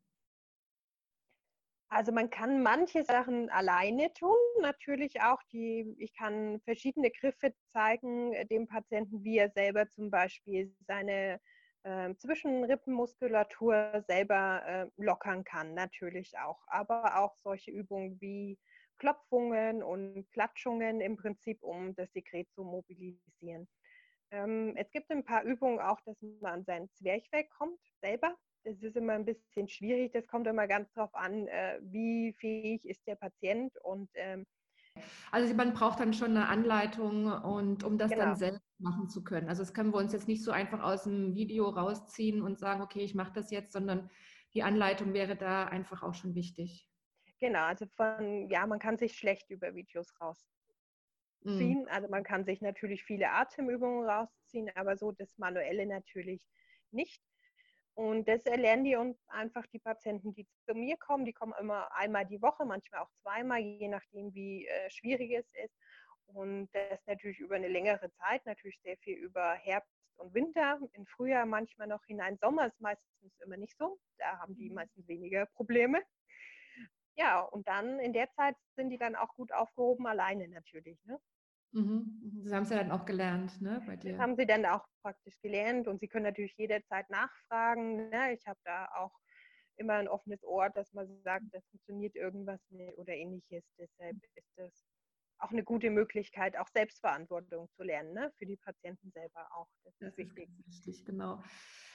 Also 1.88 2.10
man 2.10 2.30
kann 2.30 2.62
manche 2.62 3.04
Sachen 3.04 3.48
alleine 3.50 4.12
tun, 4.12 4.36
natürlich 4.60 5.20
auch 5.20 5.40
die, 5.52 5.94
ich 5.98 6.12
kann 6.14 6.60
verschiedene 6.64 7.10
Griffe 7.10 7.54
zeigen 7.72 8.32
äh, 8.32 8.44
dem 8.46 8.66
Patienten, 8.66 9.22
wie 9.22 9.38
er 9.38 9.50
selber 9.50 9.88
zum 9.88 10.10
Beispiel 10.10 10.74
seine 10.86 11.40
äh, 11.84 12.12
Zwischenrippenmuskulatur 12.16 14.04
selber 14.08 14.62
äh, 14.66 14.86
lockern 14.96 15.44
kann, 15.44 15.74
natürlich 15.74 16.36
auch. 16.38 16.58
Aber 16.66 17.18
auch 17.18 17.36
solche 17.44 17.70
Übungen 17.70 18.20
wie 18.20 18.58
Klopfungen 18.98 19.82
und 19.84 20.28
Klatschungen 20.32 21.00
im 21.00 21.16
Prinzip, 21.16 21.62
um 21.62 21.94
das 21.94 22.12
Sekret 22.12 22.50
zu 22.50 22.64
mobilisieren. 22.64 23.68
Ähm, 24.32 24.74
es 24.76 24.90
gibt 24.90 25.10
ein 25.12 25.24
paar 25.24 25.44
Übungen 25.44 25.78
auch, 25.78 26.00
dass 26.00 26.20
man 26.40 26.54
an 26.54 26.64
seinen 26.64 26.90
Zwerchfell 26.94 27.44
kommt, 27.56 27.78
selber 28.00 28.36
das 28.66 28.82
ist 28.82 28.96
immer 28.96 29.12
ein 29.12 29.24
bisschen 29.24 29.68
schwierig. 29.68 30.12
Das 30.12 30.26
kommt 30.26 30.46
immer 30.46 30.66
ganz 30.66 30.92
darauf 30.92 31.14
an, 31.14 31.46
äh, 31.46 31.78
wie 31.82 32.32
fähig 32.32 32.84
ist 32.84 33.06
der 33.06 33.14
Patient 33.14 33.72
und 33.82 34.10
ähm, 34.14 34.44
also 35.30 35.52
man 35.54 35.74
braucht 35.74 36.00
dann 36.00 36.14
schon 36.14 36.30
eine 36.30 36.48
Anleitung 36.48 37.26
und 37.26 37.84
um 37.84 37.98
das 37.98 38.10
genau. 38.10 38.24
dann 38.24 38.36
selbst 38.36 38.62
machen 38.78 39.10
zu 39.10 39.22
können. 39.22 39.48
Also 39.48 39.62
das 39.62 39.74
können 39.74 39.92
wir 39.92 39.98
uns 39.98 40.14
jetzt 40.14 40.26
nicht 40.26 40.42
so 40.42 40.52
einfach 40.52 40.82
aus 40.82 41.04
dem 41.04 41.34
Video 41.34 41.68
rausziehen 41.68 42.40
und 42.40 42.58
sagen, 42.58 42.80
okay, 42.80 43.00
ich 43.00 43.14
mache 43.14 43.34
das 43.34 43.50
jetzt, 43.50 43.72
sondern 43.72 44.10
die 44.54 44.62
Anleitung 44.62 45.12
wäre 45.12 45.36
da 45.36 45.64
einfach 45.64 46.02
auch 46.02 46.14
schon 46.14 46.34
wichtig. 46.34 46.88
Genau, 47.40 47.64
also 47.64 47.84
von, 47.94 48.48
ja, 48.48 48.66
man 48.66 48.78
kann 48.78 48.96
sich 48.96 49.18
schlecht 49.18 49.50
über 49.50 49.74
Videos 49.74 50.18
rausziehen. 50.18 51.82
Mhm. 51.82 51.88
Also 51.90 52.08
man 52.08 52.24
kann 52.24 52.46
sich 52.46 52.62
natürlich 52.62 53.04
viele 53.04 53.30
Atemübungen 53.30 54.08
rausziehen, 54.08 54.70
aber 54.74 54.96
so 54.96 55.12
das 55.12 55.28
Manuelle 55.36 55.84
natürlich 55.84 56.40
nicht. 56.90 57.22
Und 57.96 58.28
das 58.28 58.44
erlernen 58.44 58.84
die 58.84 58.94
uns 58.94 59.16
einfach 59.28 59.66
die 59.68 59.78
Patienten, 59.78 60.34
die 60.34 60.46
zu 60.66 60.74
mir 60.74 60.98
kommen. 60.98 61.24
Die 61.24 61.32
kommen 61.32 61.54
immer 61.58 61.90
einmal 61.96 62.26
die 62.26 62.42
Woche, 62.42 62.66
manchmal 62.66 63.00
auch 63.00 63.10
zweimal, 63.22 63.58
je 63.58 63.88
nachdem, 63.88 64.34
wie 64.34 64.66
äh, 64.66 64.90
schwierig 64.90 65.32
es 65.32 65.46
ist. 65.64 65.74
Und 66.26 66.68
das 66.74 67.00
natürlich 67.06 67.38
über 67.38 67.56
eine 67.56 67.68
längere 67.68 68.12
Zeit, 68.12 68.44
natürlich 68.44 68.78
sehr 68.82 68.98
viel 68.98 69.16
über 69.16 69.54
Herbst 69.54 69.90
und 70.18 70.34
Winter, 70.34 70.78
im 70.92 71.06
Frühjahr 71.06 71.46
manchmal 71.46 71.88
noch 71.88 72.04
hinein. 72.04 72.36
Sommer 72.36 72.66
ist 72.66 72.78
meistens 72.82 73.32
immer 73.42 73.56
nicht 73.56 73.78
so. 73.78 73.98
Da 74.18 74.40
haben 74.40 74.54
die 74.56 74.68
mhm. 74.68 74.74
meistens 74.74 75.08
weniger 75.08 75.46
Probleme. 75.46 76.02
Ja, 77.14 77.40
und 77.40 77.66
dann 77.66 77.98
in 77.98 78.12
der 78.12 78.30
Zeit 78.32 78.56
sind 78.74 78.90
die 78.90 78.98
dann 78.98 79.16
auch 79.16 79.34
gut 79.36 79.52
aufgehoben, 79.52 80.06
alleine 80.06 80.48
natürlich. 80.48 81.02
Ne? 81.06 81.18
Mhm. 81.72 82.42
Sie 82.44 82.54
haben 82.54 82.62
es 82.62 82.70
ja 82.70 82.76
dann 82.76 82.92
auch 82.92 83.04
gelernt, 83.04 83.60
ne, 83.60 83.82
bei 83.86 83.96
dir. 83.96 84.12
Das 84.12 84.20
haben 84.20 84.36
sie 84.36 84.46
dann 84.46 84.64
auch 84.66 84.86
praktisch 85.02 85.38
gelernt 85.40 85.88
und 85.88 86.00
sie 86.00 86.08
können 86.08 86.24
natürlich 86.24 86.56
jederzeit 86.56 87.08
nachfragen. 87.10 88.08
Ne? 88.08 88.32
Ich 88.34 88.46
habe 88.46 88.58
da 88.64 88.88
auch 88.96 89.12
immer 89.76 89.94
ein 89.94 90.08
offenes 90.08 90.42
Ohr, 90.44 90.70
dass 90.70 90.92
man 90.92 91.06
sagt, 91.22 91.44
das 91.52 91.66
funktioniert 91.68 92.16
irgendwas 92.16 92.60
nicht 92.70 92.96
oder 92.96 93.12
ähnliches. 93.12 93.64
Deshalb 93.78 94.16
ist 94.34 94.50
das 94.56 94.86
auch 95.38 95.50
eine 95.50 95.64
gute 95.64 95.90
Möglichkeit, 95.90 96.56
auch 96.56 96.68
Selbstverantwortung 96.68 97.68
zu 97.76 97.82
lernen, 97.82 98.14
ne? 98.14 98.32
für 98.38 98.46
die 98.46 98.56
Patienten 98.56 99.10
selber 99.10 99.46
auch. 99.54 99.68
Das 99.84 99.92
ist 99.94 100.02
das 100.02 100.16
wichtig. 100.16 100.48
Ist 100.58 100.86
richtig, 100.86 101.04
genau. 101.04 101.42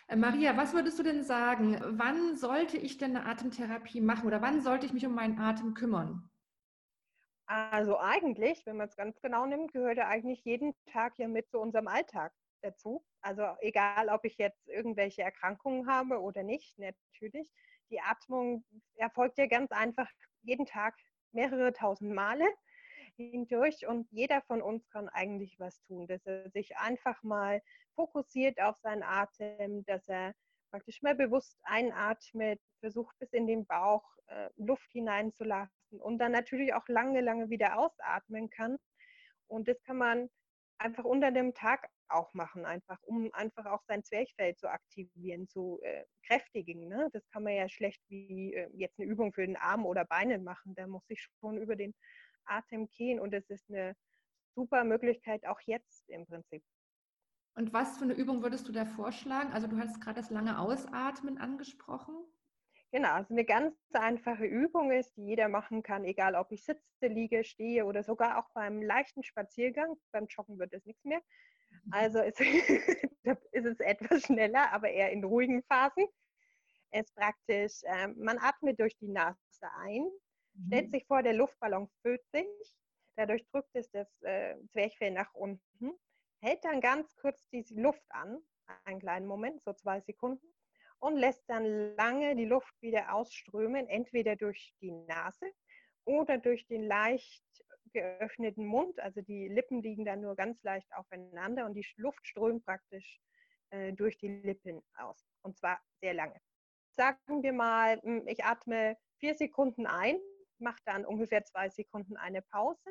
Äh, 0.08 0.16
Maria, 0.16 0.56
was 0.58 0.74
würdest 0.74 1.00
du 1.00 1.04
denn 1.04 1.24
sagen? 1.24 1.78
Wann 1.98 2.36
sollte 2.36 2.78
ich 2.78 2.98
denn 2.98 3.16
eine 3.16 3.26
Atemtherapie 3.26 4.02
machen 4.02 4.28
oder 4.28 4.42
wann 4.42 4.62
sollte 4.62 4.86
ich 4.86 4.94
mich 4.94 5.06
um 5.06 5.16
meinen 5.16 5.40
Atem 5.40 5.74
kümmern? 5.74 6.31
Also 7.52 8.00
eigentlich, 8.00 8.66
wenn 8.66 8.78
man 8.78 8.88
es 8.88 8.96
ganz 8.96 9.20
genau 9.20 9.46
nimmt, 9.46 9.74
gehört 9.74 9.98
er 9.98 10.08
eigentlich 10.08 10.46
jeden 10.46 10.74
Tag 10.86 11.16
hier 11.18 11.28
mit 11.28 11.50
zu 11.50 11.60
unserem 11.60 11.90
Alltag 11.90 12.34
dazu. 12.62 13.04
Also 13.22 13.44
egal, 13.60 14.08
ob 14.08 14.24
ich 14.24 14.38
jetzt 14.38 14.70
irgendwelche 14.70 15.24
Erkrankungen 15.24 15.86
habe 15.86 16.22
oder 16.22 16.44
nicht, 16.44 16.80
natürlich. 16.80 17.52
Die 17.90 18.00
Atmung 18.00 18.64
erfolgt 18.96 19.38
ja 19.38 19.48
ganz 19.48 19.72
einfach 19.74 20.10
jeden 20.44 20.66
Tag 20.66 20.96
mehrere 21.34 21.74
tausend 21.74 22.14
Male. 22.14 22.48
hindurch 23.18 23.86
und 23.88 24.10
jeder 24.12 24.42
von 24.44 24.62
uns 24.62 24.90
kann 24.90 25.10
eigentlich 25.10 25.60
was 25.60 25.82
tun, 25.84 26.08
dass 26.08 26.26
er 26.26 26.50
sich 26.52 26.78
einfach 26.78 27.22
mal 27.24 27.62
fokussiert 27.96 28.62
auf 28.62 28.78
seinen 28.78 29.04
Atem, 29.04 29.84
dass 29.86 30.08
er 30.08 30.34
praktisch 30.72 31.02
mal 31.02 31.16
bewusst 31.16 31.58
einatmet, 31.64 32.60
versucht 32.80 33.18
bis 33.20 33.32
in 33.34 33.46
den 33.46 33.66
Bauch 33.66 34.04
äh, 34.28 34.50
Luft 34.56 34.90
hineinzulassen 34.92 36.00
und 36.00 36.18
dann 36.18 36.32
natürlich 36.32 36.74
auch 36.74 36.88
lange, 36.88 37.22
lange 37.22 37.50
wieder 37.50 37.78
ausatmen 37.78 38.50
kann. 38.50 38.78
Und 39.48 39.68
das 39.68 39.82
kann 39.84 39.98
man 39.98 40.30
einfach 40.78 41.04
unter 41.04 41.32
dem 41.32 41.54
Tag 41.54 41.88
auch 42.08 42.34
machen, 42.34 42.66
einfach 42.66 42.98
um 43.04 43.32
einfach 43.34 43.66
auch 43.66 43.84
sein 43.88 44.04
Zwerchfell 44.04 44.56
zu 44.56 44.70
aktivieren, 44.70 45.48
zu 45.48 45.80
äh, 45.84 46.06
kräftigen. 46.26 46.88
Ne? 46.88 47.10
Das 47.14 47.28
kann 47.30 47.44
man 47.44 47.54
ja 47.54 47.70
schlecht 47.70 48.02
wie 48.10 48.54
äh, 48.54 48.70
jetzt 48.74 49.00
eine 49.00 49.08
Übung 49.08 49.34
für 49.34 49.46
den 49.46 49.58
Arm 49.58 49.86
oder 49.86 50.06
Beine 50.06 50.40
machen. 50.40 50.74
Da 50.76 50.88
muss 50.88 51.04
ich 51.10 51.28
schon 51.40 51.58
über 51.58 51.76
den 51.76 51.94
Atem 52.46 52.90
gehen 52.90 53.20
und 53.20 53.32
das 53.32 53.50
ist 53.50 53.70
eine 53.70 53.96
super 54.56 54.84
Möglichkeit 54.84 55.46
auch 55.46 55.62
jetzt 55.62 56.10
im 56.10 56.26
Prinzip. 56.26 56.64
Und 57.56 57.74
was 57.74 57.98
für 57.98 58.06
eine 58.06 58.14
Übung 58.14 58.42
würdest 58.44 58.68
du 58.68 58.72
da 58.72 58.86
vorschlagen? 58.86 59.52
Also 59.52 59.68
du 59.68 59.78
hast 59.78 60.00
gerade 60.02 60.20
das 60.20 60.30
lange 60.30 60.58
Ausatmen 60.60 61.38
angesprochen. 61.38 62.16
Genau, 62.92 63.14
also 63.14 63.34
eine 63.34 63.46
ganz 63.46 63.76
einfache 63.94 64.46
Übung 64.46 64.92
ist, 64.92 65.16
die 65.16 65.24
jeder 65.24 65.48
machen 65.48 65.82
kann, 65.82 66.04
egal 66.04 66.36
ob 66.36 66.52
ich 66.52 66.64
sitze, 66.66 66.82
liege, 67.02 67.44
stehe 67.44 67.86
oder 67.86 68.04
sogar 68.04 68.38
auch 68.38 68.50
beim 68.54 68.82
leichten 68.82 69.24
Spaziergang. 69.24 69.96
Beim 70.12 70.28
Joggen 70.28 70.60
wird 70.60 70.74
es 70.74 70.86
nichts 70.86 71.04
mehr. 71.06 71.22
Mhm. 71.70 71.94
Also 71.94 72.22
ist, 72.22 72.40
ist 73.52 73.66
es 73.66 73.80
etwas 73.80 74.24
schneller, 74.24 74.72
aber 74.74 74.90
eher 74.90 75.12
in 75.12 75.24
ruhigen 75.24 75.64
Phasen. 75.64 76.06
Es 76.92 77.06
ist 77.06 77.16
praktisch, 77.16 77.82
äh, 77.84 78.08
man 78.08 78.38
atmet 78.38 78.80
durch 78.80 78.98
die 78.98 79.08
Nase 79.08 79.38
ein, 79.80 80.04
mhm. 80.54 80.68
stellt 80.68 80.92
sich 80.92 81.06
vor, 81.06 81.24
der 81.24 81.34
Luftballon 81.34 81.90
füllt 82.02 82.26
sich, 82.34 82.48
dadurch 83.16 83.46
drückt 83.52 83.74
es 83.74 83.90
das 83.92 84.10
äh, 84.24 84.56
Zwerchfell 84.72 85.12
nach 85.12 85.34
unten, 85.34 85.94
hält 86.42 86.64
dann 86.66 86.82
ganz 86.82 87.16
kurz 87.16 87.48
die 87.50 87.66
Luft 87.76 88.06
an, 88.10 88.38
einen 88.86 89.00
kleinen 89.00 89.28
Moment, 89.28 89.62
so 89.62 89.74
zwei 89.74 90.00
Sekunden, 90.02 90.46
und 91.00 91.18
lässt 91.18 91.44
dann 91.50 91.96
lange 91.96 92.36
die 92.36 92.46
Luft 92.46 92.74
wieder 92.82 93.14
ausströmen, 93.14 93.88
entweder 93.88 94.36
durch 94.36 94.74
die 94.82 94.92
Nase 94.92 95.52
oder 96.06 96.38
durch 96.38 96.68
den 96.68 96.84
leicht 96.84 97.44
geöffneten 97.94 98.66
Mund. 98.66 99.00
Also 99.00 99.22
die 99.22 99.48
Lippen 99.48 99.82
liegen 99.82 100.06
dann 100.06 100.22
nur 100.22 100.36
ganz 100.36 100.62
leicht 100.64 100.94
aufeinander 100.94 101.66
und 101.66 101.74
die 101.74 101.86
Luft 101.98 102.26
strömt 102.28 102.66
praktisch 102.66 103.20
äh, 103.72 103.94
durch 103.94 104.18
die 104.18 104.28
Lippen 104.28 104.82
aus. 104.96 105.28
Und 105.42 105.58
zwar 105.58 105.80
sehr 106.02 106.14
lange. 106.14 106.40
Sagen 106.92 107.42
wir 107.42 107.54
mal, 107.54 108.00
hm, 108.02 108.28
ich 108.28 108.44
atme 108.44 108.98
vier 109.20 109.36
Sekunden 109.36 109.88
ein, 109.88 110.18
mache 110.60 110.82
dann 110.86 111.06
ungefähr 111.06 111.44
zwei 111.46 111.70
Sekunden 111.70 112.18
eine 112.18 112.42
Pause 112.44 112.90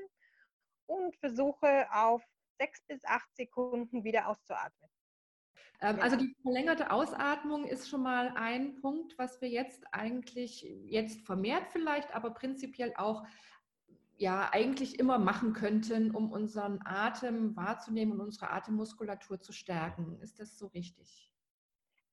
und 0.86 1.16
versuche 1.16 1.86
auf 1.92 2.24
sechs 2.60 2.82
bis 2.82 3.04
acht 3.04 3.34
Sekunden 3.34 4.04
wieder 4.04 4.28
auszuatmen. 4.28 4.90
Ähm, 5.80 5.98
also 6.00 6.16
die 6.16 6.34
verlängerte 6.42 6.90
Ausatmung 6.90 7.64
ist 7.64 7.88
schon 7.88 8.02
mal 8.02 8.34
ein 8.36 8.76
Punkt, 8.76 9.16
was 9.18 9.40
wir 9.40 9.48
jetzt 9.48 9.84
eigentlich, 9.92 10.62
jetzt 10.84 11.24
vermehrt 11.24 11.68
vielleicht, 11.70 12.14
aber 12.14 12.30
prinzipiell 12.30 12.92
auch 12.96 13.24
ja 14.16 14.50
eigentlich 14.52 14.98
immer 14.98 15.18
machen 15.18 15.54
könnten, 15.54 16.10
um 16.10 16.30
unseren 16.30 16.80
Atem 16.84 17.56
wahrzunehmen 17.56 18.12
und 18.12 18.20
unsere 18.20 18.50
Atemmuskulatur 18.50 19.40
zu 19.40 19.52
stärken. 19.52 20.20
Ist 20.20 20.38
das 20.38 20.58
so 20.58 20.66
richtig? 20.66 21.32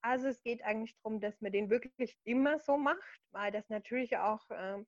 Also 0.01 0.27
es 0.27 0.41
geht 0.41 0.63
eigentlich 0.63 0.95
darum, 1.03 1.19
dass 1.19 1.41
man 1.41 1.51
den 1.51 1.69
wirklich 1.69 2.17
immer 2.23 2.59
so 2.59 2.77
macht, 2.77 3.19
weil 3.31 3.51
das 3.51 3.67
natürlich 3.67 4.15
auch 4.17 4.45
ähm, 4.51 4.87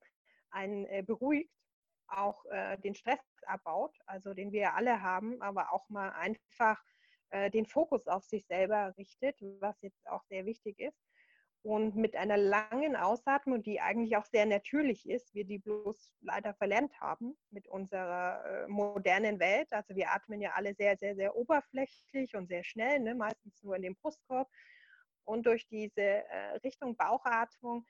einen 0.50 0.86
äh, 0.86 1.04
beruhigt, 1.06 1.54
auch 2.08 2.46
äh, 2.46 2.78
den 2.78 2.96
Stress 2.96 3.20
abbaut, 3.50 3.98
also 4.06 4.34
den 4.34 4.52
wir 4.52 4.76
alle 4.76 5.02
haben, 5.02 5.42
aber 5.42 5.74
auch 5.74 5.90
mal 5.90 6.10
einfach 6.12 6.82
äh, 7.32 7.50
den 7.50 7.66
Fokus 7.66 8.08
auf 8.08 8.24
sich 8.26 8.46
selber 8.46 8.94
richtet, 8.98 9.38
was 9.60 9.82
jetzt 9.82 10.08
auch 10.10 10.24
sehr 10.24 10.46
wichtig 10.46 10.80
ist. 10.80 11.00
Und 11.62 11.96
mit 11.96 12.16
einer 12.16 12.38
langen 12.38 12.96
Ausatmung, 12.96 13.62
die 13.62 13.82
eigentlich 13.82 14.16
auch 14.16 14.26
sehr 14.26 14.46
natürlich 14.46 15.10
ist, 15.10 15.34
wir 15.36 15.44
die 15.44 15.60
bloß 15.60 16.16
leider 16.22 16.54
verlernt 16.54 17.00
haben 17.02 17.38
mit 17.52 17.68
unserer 17.68 18.46
äh, 18.46 18.68
modernen 18.68 19.40
Welt. 19.40 19.74
Also 19.74 19.94
wir 19.94 20.12
atmen 20.12 20.40
ja 20.40 20.54
alle 20.54 20.74
sehr, 20.74 20.98
sehr, 20.98 21.16
sehr 21.16 21.36
oberflächlich 21.36 22.36
und 22.36 22.48
sehr 22.48 22.64
schnell, 22.64 23.02
ne? 23.02 23.14
meistens 23.14 23.62
nur 23.62 23.76
in 23.76 23.82
den 23.82 23.96
Brustkorb. 23.96 24.50
Und 25.26 25.46
durch 25.46 25.68
diese 25.68 26.02
äh, 26.02 26.56
Richtung 26.64 26.96
Bauchatmung 26.96 27.86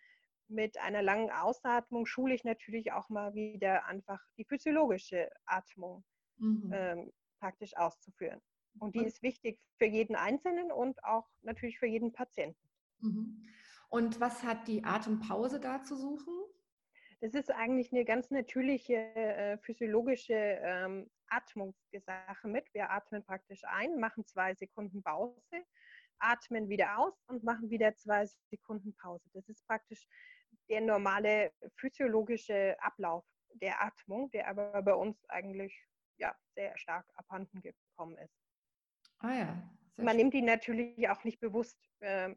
mit 0.49 0.77
einer 0.79 1.01
langen 1.01 1.31
Ausatmung 1.31 2.05
schule 2.05 2.33
ich 2.33 2.43
natürlich 2.43 2.91
auch 2.91 3.09
mal 3.09 3.33
wieder 3.33 3.85
einfach 3.85 4.19
die 4.37 4.45
physiologische 4.45 5.29
Atmung 5.45 6.03
mhm. 6.37 6.71
ähm, 6.73 7.11
praktisch 7.39 7.75
auszuführen. 7.77 8.41
Und 8.79 8.95
die 8.95 9.05
ist 9.05 9.21
wichtig 9.23 9.59
für 9.77 9.85
jeden 9.85 10.15
Einzelnen 10.15 10.71
und 10.71 11.03
auch 11.03 11.27
natürlich 11.41 11.79
für 11.79 11.87
jeden 11.87 12.13
Patienten. 12.13 12.69
Mhm. 12.99 13.47
Und 13.89 14.19
was 14.19 14.43
hat 14.43 14.67
die 14.67 14.83
Atempause 14.83 15.59
da 15.59 15.81
zu 15.83 15.95
suchen? 15.95 16.33
Das 17.21 17.33
ist 17.33 17.51
eigentlich 17.51 17.91
eine 17.91 18.05
ganz 18.05 18.29
natürliche 18.31 18.95
äh, 18.95 19.57
physiologische 19.57 20.33
ähm, 20.33 21.09
Atmungssache 21.27 22.47
mit. 22.47 22.73
Wir 22.73 22.91
atmen 22.91 23.23
praktisch 23.23 23.61
ein, 23.65 23.99
machen 23.99 24.25
zwei 24.25 24.53
Sekunden 24.55 25.03
Pause, 25.03 25.35
atmen 26.19 26.69
wieder 26.69 26.97
aus 26.97 27.13
und 27.27 27.43
machen 27.43 27.69
wieder 27.69 27.93
zwei 27.95 28.25
Sekunden 28.49 28.95
Pause. 28.95 29.29
Das 29.33 29.49
ist 29.49 29.65
praktisch 29.67 30.07
der 30.69 30.81
normale 30.81 31.53
physiologische 31.77 32.75
Ablauf 32.79 33.25
der 33.53 33.81
Atmung, 33.81 34.29
der 34.31 34.47
aber 34.47 34.81
bei 34.81 34.93
uns 34.93 35.17
eigentlich 35.29 35.85
ja, 36.17 36.35
sehr 36.55 36.77
stark 36.77 37.05
abhanden 37.15 37.61
gekommen 37.61 38.17
ist. 38.17 38.35
Ah 39.19 39.33
ja. 39.33 39.69
Man 39.97 40.15
nimmt 40.15 40.33
ihn 40.33 40.45
natürlich 40.45 41.09
auch 41.09 41.23
nicht 41.23 41.39
bewusst 41.39 41.77
äh, 41.99 42.33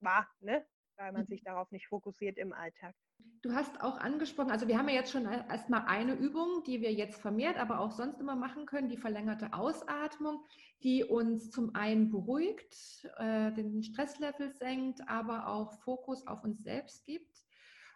wahr, 0.00 0.28
ne? 0.40 0.66
Weil 0.96 1.12
man 1.12 1.26
sich 1.26 1.42
darauf 1.42 1.70
nicht 1.70 1.88
fokussiert 1.88 2.38
im 2.38 2.52
Alltag. 2.52 2.94
Du 3.42 3.52
hast 3.52 3.82
auch 3.82 3.98
angesprochen, 3.98 4.50
also 4.50 4.68
wir 4.68 4.78
haben 4.78 4.88
ja 4.88 4.94
jetzt 4.94 5.12
schon 5.12 5.26
erstmal 5.26 5.84
eine 5.86 6.14
Übung, 6.14 6.62
die 6.66 6.80
wir 6.80 6.92
jetzt 6.92 7.20
vermehrt, 7.20 7.58
aber 7.58 7.80
auch 7.80 7.92
sonst 7.92 8.20
immer 8.20 8.36
machen 8.36 8.66
können, 8.66 8.88
die 8.88 8.96
verlängerte 8.96 9.52
Ausatmung, 9.52 10.44
die 10.82 11.04
uns 11.04 11.50
zum 11.50 11.74
einen 11.74 12.10
beruhigt, 12.10 12.74
äh, 13.18 13.52
den 13.52 13.82
Stresslevel 13.82 14.52
senkt, 14.52 15.06
aber 15.08 15.48
auch 15.48 15.74
Fokus 15.82 16.26
auf 16.26 16.42
uns 16.42 16.62
selbst 16.62 17.04
gibt 17.04 17.44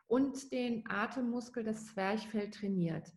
und 0.06 0.52
den 0.52 0.84
Atemmuskel, 0.90 1.64
das 1.64 1.86
Zwerchfell 1.86 2.50
trainiert. 2.50 3.12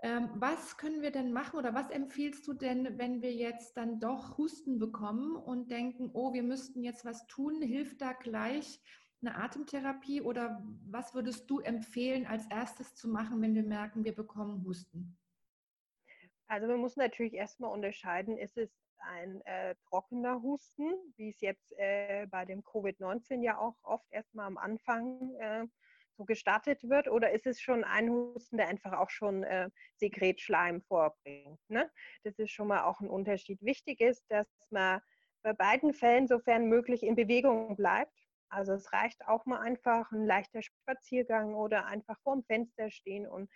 Ähm, 0.00 0.28
was 0.34 0.76
können 0.76 1.00
wir 1.00 1.10
denn 1.10 1.32
machen 1.32 1.58
oder 1.58 1.74
was 1.74 1.88
empfiehlst 1.90 2.46
du 2.46 2.52
denn, 2.52 2.98
wenn 2.98 3.22
wir 3.22 3.32
jetzt 3.32 3.76
dann 3.76 3.98
doch 3.98 4.36
Husten 4.36 4.78
bekommen 4.78 5.36
und 5.36 5.70
denken, 5.70 6.10
oh, 6.12 6.34
wir 6.34 6.42
müssten 6.42 6.82
jetzt 6.82 7.04
was 7.04 7.26
tun? 7.26 7.62
Hilft 7.62 8.02
da 8.02 8.12
gleich 8.12 8.80
eine 9.22 9.36
Atemtherapie 9.36 10.20
oder 10.20 10.62
was 10.86 11.14
würdest 11.14 11.48
du 11.50 11.60
empfehlen, 11.60 12.26
als 12.26 12.46
erstes 12.50 12.94
zu 12.94 13.08
machen, 13.08 13.40
wenn 13.40 13.54
wir 13.54 13.62
merken, 13.62 14.04
wir 14.04 14.14
bekommen 14.14 14.64
Husten? 14.64 15.16
Also 16.48 16.66
man 16.68 16.78
muss 16.78 16.96
natürlich 16.96 17.34
erstmal 17.34 17.72
unterscheiden, 17.72 18.38
ist 18.38 18.56
es 18.56 18.70
ein 18.98 19.40
äh, 19.46 19.74
trockener 19.88 20.42
Husten, 20.42 20.92
wie 21.16 21.30
es 21.30 21.40
jetzt 21.40 21.72
äh, 21.78 22.26
bei 22.30 22.44
dem 22.44 22.62
Covid-19 22.62 23.42
ja 23.42 23.58
auch 23.58 23.76
oft 23.82 24.06
erstmal 24.10 24.46
am 24.46 24.58
Anfang 24.58 25.34
äh, 25.36 25.66
so 26.16 26.24
gestartet 26.24 26.88
wird 26.88 27.08
oder 27.08 27.30
ist 27.32 27.46
es 27.46 27.60
schon 27.60 27.84
ein 27.84 28.10
Husten, 28.10 28.56
der 28.56 28.68
einfach 28.68 28.92
auch 28.92 29.10
schon 29.10 29.44
äh, 29.44 29.70
Sekretschleim 29.96 30.82
vorbringt? 30.82 31.60
Ne? 31.68 31.90
Das 32.24 32.38
ist 32.38 32.50
schon 32.50 32.68
mal 32.68 32.84
auch 32.84 33.00
ein 33.00 33.08
Unterschied. 33.08 33.60
Wichtig 33.62 34.00
ist, 34.00 34.24
dass 34.28 34.46
man 34.70 35.00
bei 35.42 35.52
beiden 35.52 35.94
Fällen, 35.94 36.26
sofern 36.26 36.68
möglich, 36.68 37.02
in 37.02 37.14
Bewegung 37.14 37.76
bleibt. 37.76 38.12
Also 38.48 38.72
es 38.72 38.92
reicht 38.92 39.26
auch 39.26 39.44
mal 39.46 39.60
einfach 39.60 40.10
ein 40.12 40.26
leichter 40.26 40.62
Spaziergang 40.62 41.54
oder 41.54 41.86
einfach 41.86 42.18
vorm 42.22 42.44
Fenster 42.44 42.90
stehen 42.90 43.26
und 43.26 43.50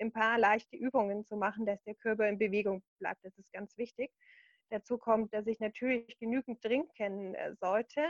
ein 0.00 0.12
paar 0.12 0.38
leichte 0.38 0.76
Übungen 0.76 1.24
zu 1.24 1.36
machen, 1.36 1.66
dass 1.66 1.82
der 1.84 1.94
Körper 1.94 2.28
in 2.28 2.38
Bewegung 2.38 2.82
bleibt. 2.98 3.24
Das 3.24 3.36
ist 3.36 3.52
ganz 3.52 3.76
wichtig. 3.76 4.12
Dazu 4.70 4.98
kommt, 4.98 5.32
dass 5.32 5.46
ich 5.46 5.60
natürlich 5.60 6.18
genügend 6.18 6.62
trinken 6.62 7.34
äh, 7.34 7.54
sollte, 7.56 8.02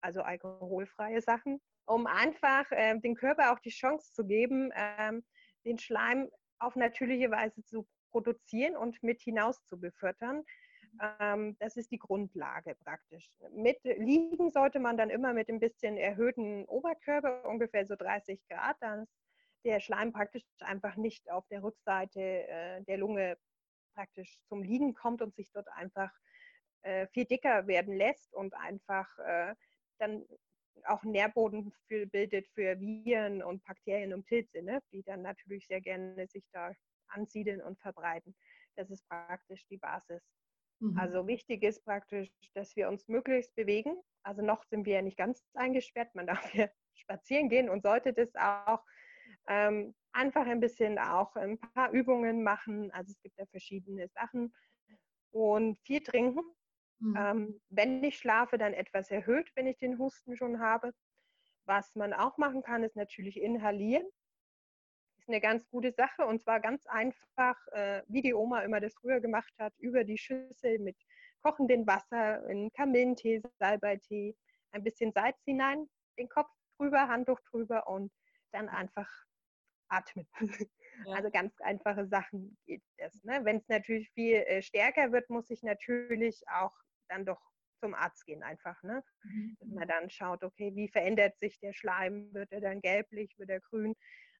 also 0.00 0.22
alkoholfreie 0.22 1.20
Sachen, 1.20 1.60
um 1.86 2.06
einfach 2.06 2.70
äh, 2.70 2.98
dem 2.98 3.14
Körper 3.14 3.52
auch 3.52 3.58
die 3.58 3.70
Chance 3.70 4.12
zu 4.12 4.24
geben, 4.24 4.70
ähm, 4.74 5.24
den 5.64 5.78
Schleim 5.78 6.30
auf 6.58 6.76
natürliche 6.76 7.30
Weise 7.30 7.64
zu 7.64 7.86
produzieren 8.10 8.76
und 8.76 9.02
mit 9.02 9.20
hinaus 9.20 9.64
zu 9.64 9.78
befördern. 9.78 10.44
Ähm, 11.20 11.56
das 11.60 11.76
ist 11.76 11.90
die 11.90 11.98
Grundlage 11.98 12.74
praktisch. 12.84 13.30
Mit 13.52 13.78
liegen 13.84 14.50
sollte 14.50 14.80
man 14.80 14.96
dann 14.96 15.10
immer 15.10 15.32
mit 15.32 15.48
ein 15.48 15.60
bisschen 15.60 15.96
erhöhten 15.96 16.64
Oberkörper, 16.64 17.46
ungefähr 17.46 17.86
so 17.86 17.94
30 17.96 18.40
Grad, 18.48 18.76
dann 18.80 19.06
der 19.64 19.80
Schleim 19.80 20.12
praktisch 20.12 20.42
einfach 20.60 20.96
nicht 20.96 21.30
auf 21.30 21.46
der 21.48 21.62
Rückseite 21.62 22.20
äh, 22.20 22.82
der 22.84 22.96
Lunge 22.96 23.36
praktisch 23.94 24.38
zum 24.46 24.62
Liegen 24.62 24.94
kommt 24.94 25.22
und 25.22 25.34
sich 25.34 25.50
dort 25.52 25.68
einfach 25.68 26.10
äh, 26.82 27.06
viel 27.08 27.24
dicker 27.24 27.66
werden 27.66 27.94
lässt 27.94 28.32
und 28.34 28.54
einfach 28.54 29.18
äh, 29.18 29.54
dann 29.98 30.24
auch 30.84 31.02
Nährboden 31.02 31.72
für, 31.86 32.06
bildet 32.06 32.46
für 32.48 32.78
Viren 32.80 33.42
und 33.42 33.64
Bakterien 33.64 34.14
und 34.14 34.24
Pilze, 34.26 34.62
ne? 34.62 34.80
die 34.92 35.02
dann 35.02 35.22
natürlich 35.22 35.66
sehr 35.66 35.80
gerne 35.80 36.26
sich 36.28 36.44
da 36.52 36.72
ansiedeln 37.08 37.60
und 37.60 37.78
verbreiten. 37.80 38.34
Das 38.76 38.90
ist 38.90 39.06
praktisch 39.08 39.66
die 39.66 39.78
Basis. 39.78 40.22
Mhm. 40.80 40.98
Also 40.98 41.26
wichtig 41.26 41.62
ist 41.62 41.84
praktisch, 41.84 42.30
dass 42.54 42.76
wir 42.76 42.88
uns 42.88 43.08
möglichst 43.08 43.54
bewegen. 43.54 43.96
Also 44.22 44.42
noch 44.42 44.64
sind 44.64 44.86
wir 44.86 44.94
ja 44.94 45.02
nicht 45.02 45.16
ganz 45.16 45.42
eingesperrt. 45.54 46.14
Man 46.14 46.26
darf 46.46 46.50
hier 46.50 46.70
spazieren 46.94 47.48
gehen 47.48 47.68
und 47.68 47.82
sollte 47.82 48.12
das 48.12 48.34
auch 48.34 48.84
ähm, 49.48 49.94
einfach 50.12 50.46
ein 50.46 50.60
bisschen 50.60 50.98
auch 50.98 51.34
ein 51.36 51.58
paar 51.58 51.90
Übungen 51.92 52.42
machen. 52.42 52.90
Also 52.92 53.12
es 53.12 53.20
gibt 53.22 53.38
ja 53.38 53.46
verschiedene 53.46 54.08
Sachen 54.08 54.54
und 55.30 55.78
viel 55.80 56.02
trinken. 56.02 56.40
Mhm. 57.00 57.16
Ähm, 57.16 57.60
wenn 57.68 58.02
ich 58.02 58.18
schlafe, 58.18 58.58
dann 58.58 58.74
etwas 58.74 59.10
erhöht, 59.10 59.50
wenn 59.54 59.66
ich 59.66 59.78
den 59.78 59.98
Husten 59.98 60.36
schon 60.36 60.60
habe. 60.60 60.92
Was 61.64 61.94
man 61.94 62.12
auch 62.12 62.38
machen 62.38 62.62
kann, 62.62 62.82
ist 62.82 62.96
natürlich 62.96 63.40
inhalieren. 63.40 64.06
Ist 65.18 65.28
eine 65.28 65.40
ganz 65.40 65.68
gute 65.68 65.92
Sache 65.92 66.26
und 66.26 66.40
zwar 66.40 66.60
ganz 66.60 66.86
einfach, 66.86 67.56
äh, 67.72 68.02
wie 68.08 68.22
die 68.22 68.34
Oma 68.34 68.62
immer 68.62 68.80
das 68.80 68.94
früher 68.94 69.20
gemacht 69.20 69.52
hat, 69.58 69.74
über 69.78 70.04
die 70.04 70.18
Schüssel 70.18 70.78
mit 70.78 70.96
kochendem 71.42 71.86
Wasser, 71.86 72.48
in 72.48 72.72
Kamillentee, 72.72 73.42
Salbeitee, 73.58 74.36
ein 74.72 74.82
bisschen 74.82 75.12
Salz 75.12 75.42
hinein, 75.44 75.88
den 76.18 76.28
Kopf 76.28 76.50
drüber, 76.78 77.08
Handtuch 77.08 77.40
drüber 77.50 77.86
und 77.86 78.12
dann 78.52 78.68
einfach 78.68 79.08
atmen. 79.88 80.26
Ja. 81.06 81.14
Also 81.14 81.30
ganz 81.30 81.54
einfache 81.60 82.08
Sachen 82.08 82.58
geht 82.66 82.82
es. 82.96 83.22
Ne? 83.22 83.38
Wenn 83.44 83.58
es 83.58 83.68
natürlich 83.68 84.10
viel 84.10 84.34
äh, 84.34 84.62
stärker 84.62 85.12
wird, 85.12 85.30
muss 85.30 85.48
ich 85.48 85.62
natürlich 85.62 86.42
auch 86.48 86.72
dann 87.08 87.24
doch 87.24 87.40
zum 87.80 87.94
Arzt 87.94 88.26
gehen 88.26 88.42
einfach. 88.42 88.82
Ne? 88.82 89.02
Mhm. 89.22 89.56
Dass 89.60 89.68
man 89.70 89.88
dann 89.88 90.10
schaut, 90.10 90.42
okay, 90.44 90.74
wie 90.74 90.88
verändert 90.88 91.38
sich 91.38 91.58
der 91.60 91.72
Schleim? 91.72 92.32
Wird 92.32 92.52
er 92.52 92.60
dann 92.60 92.80
gelblich, 92.80 93.38
wird 93.38 93.50
er 93.50 93.60
grün? 93.60 93.94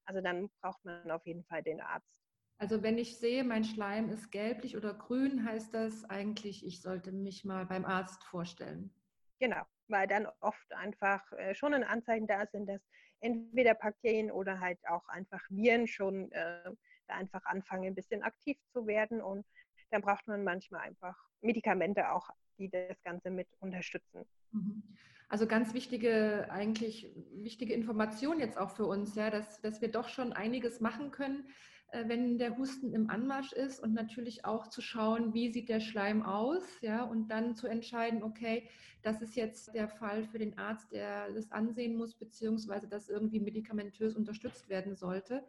Also 0.05 0.21
dann 0.21 0.49
braucht 0.61 0.83
man 0.83 1.11
auf 1.11 1.25
jeden 1.25 1.43
Fall 1.45 1.63
den 1.63 1.81
Arzt. 1.81 2.21
Also 2.57 2.83
wenn 2.83 2.97
ich 2.97 3.17
sehe, 3.17 3.45
mein 3.45 3.63
Schleim 3.63 4.09
ist 4.09 4.31
gelblich 4.31 4.75
oder 4.75 4.93
grün, 4.93 5.45
heißt 5.45 5.73
das 5.73 6.03
eigentlich, 6.09 6.65
ich 6.65 6.81
sollte 6.81 7.13
mich 7.13 7.45
mal 7.45 7.65
beim 7.65 7.85
Arzt 7.85 8.23
vorstellen. 8.25 8.91
Genau, 9.39 9.63
weil 9.87 10.07
dann 10.07 10.27
oft 10.41 10.73
einfach 10.73 11.31
äh, 11.33 11.55
schon 11.55 11.73
ein 11.73 11.85
Anzeichen 11.85 12.27
da 12.27 12.45
sind, 12.47 12.67
dass 12.67 12.81
entweder 13.21 13.75
Bakterien 13.75 14.29
oder 14.29 14.59
halt 14.59 14.79
auch 14.89 15.07
einfach 15.07 15.41
Viren 15.49 15.87
schon 15.87 16.29
äh, 16.33 16.71
da 17.07 17.15
einfach 17.15 17.45
anfangen, 17.45 17.85
ein 17.85 17.95
bisschen 17.95 18.23
aktiv 18.23 18.57
zu 18.73 18.85
werden. 18.87 19.21
Und 19.21 19.45
dann 19.91 20.01
braucht 20.01 20.27
man 20.27 20.43
manchmal 20.43 20.81
einfach 20.81 21.15
Medikamente 21.41 22.11
auch, 22.11 22.29
die 22.57 22.69
das 22.69 23.01
Ganze 23.03 23.29
mit 23.31 23.47
unterstützen. 23.59 24.25
Mhm. 24.51 24.83
Also 25.29 25.45
ganz 25.45 25.73
wichtige, 25.75 26.47
eigentlich 26.49 27.11
wichtige 27.35 27.73
Information 27.73 28.39
jetzt 28.39 28.57
auch 28.57 28.71
für 28.71 28.85
uns, 28.85 29.13
ja, 29.15 29.29
dass, 29.29 29.61
dass 29.61 29.79
wir 29.79 29.91
doch 29.91 30.09
schon 30.09 30.33
einiges 30.33 30.79
machen 30.79 31.11
können, 31.11 31.47
äh, 31.91 32.07
wenn 32.07 32.39
der 32.39 32.57
Husten 32.57 32.93
im 32.93 33.09
Anmarsch 33.09 33.53
ist 33.53 33.79
und 33.79 33.93
natürlich 33.93 34.45
auch 34.45 34.67
zu 34.67 34.81
schauen, 34.81 35.33
wie 35.33 35.51
sieht 35.51 35.69
der 35.69 35.79
Schleim 35.79 36.23
aus, 36.23 36.63
ja, 36.81 37.03
und 37.03 37.29
dann 37.29 37.55
zu 37.55 37.67
entscheiden, 37.67 38.23
okay, 38.23 38.67
das 39.03 39.21
ist 39.21 39.35
jetzt 39.35 39.73
der 39.75 39.87
Fall 39.87 40.23
für 40.23 40.39
den 40.39 40.57
Arzt, 40.57 40.91
der 40.91 41.31
das 41.31 41.51
ansehen 41.51 41.95
muss, 41.95 42.15
beziehungsweise 42.15 42.87
das 42.87 43.07
irgendwie 43.07 43.39
medikamentös 43.39 44.15
unterstützt 44.15 44.67
werden 44.67 44.95
sollte. 44.95 45.43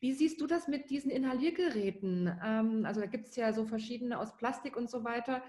Wie 0.00 0.12
siehst 0.12 0.40
du 0.40 0.46
das 0.46 0.68
mit 0.68 0.90
diesen 0.90 1.10
Inhaliergeräten? 1.10 2.32
Ähm, 2.44 2.84
also 2.84 3.00
da 3.00 3.06
gibt 3.06 3.28
es 3.28 3.36
ja 3.36 3.52
so 3.52 3.64
verschiedene 3.64 4.18
aus 4.18 4.36
Plastik 4.36 4.76
und 4.76 4.90
so 4.90 5.04
weiter. 5.04 5.42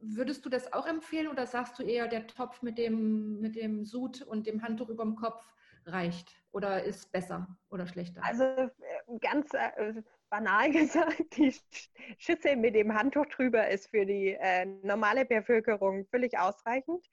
Würdest 0.00 0.44
du 0.44 0.50
das 0.50 0.72
auch 0.72 0.86
empfehlen 0.86 1.28
oder 1.28 1.46
sagst 1.46 1.78
du 1.78 1.82
eher, 1.82 2.08
der 2.08 2.26
Topf 2.26 2.62
mit 2.62 2.76
dem, 2.76 3.40
mit 3.40 3.56
dem 3.56 3.84
Sud 3.84 4.22
und 4.22 4.46
dem 4.46 4.62
Handtuch 4.62 4.88
über 4.88 5.04
dem 5.04 5.14
Kopf 5.14 5.44
reicht 5.86 6.34
oder 6.50 6.82
ist 6.82 7.12
besser 7.12 7.46
oder 7.70 7.86
schlechter? 7.86 8.22
Also 8.24 8.44
äh, 8.44 8.70
ganz 9.20 9.54
äh, 9.54 10.02
banal 10.28 10.70
gesagt, 10.72 11.36
die 11.36 11.54
Schüssel 12.18 12.56
mit 12.56 12.74
dem 12.74 12.94
Handtuch 12.94 13.26
drüber 13.26 13.68
ist 13.68 13.88
für 13.88 14.04
die 14.04 14.36
äh, 14.38 14.66
normale 14.82 15.24
Bevölkerung 15.24 16.06
völlig 16.06 16.38
ausreichend. 16.38 17.06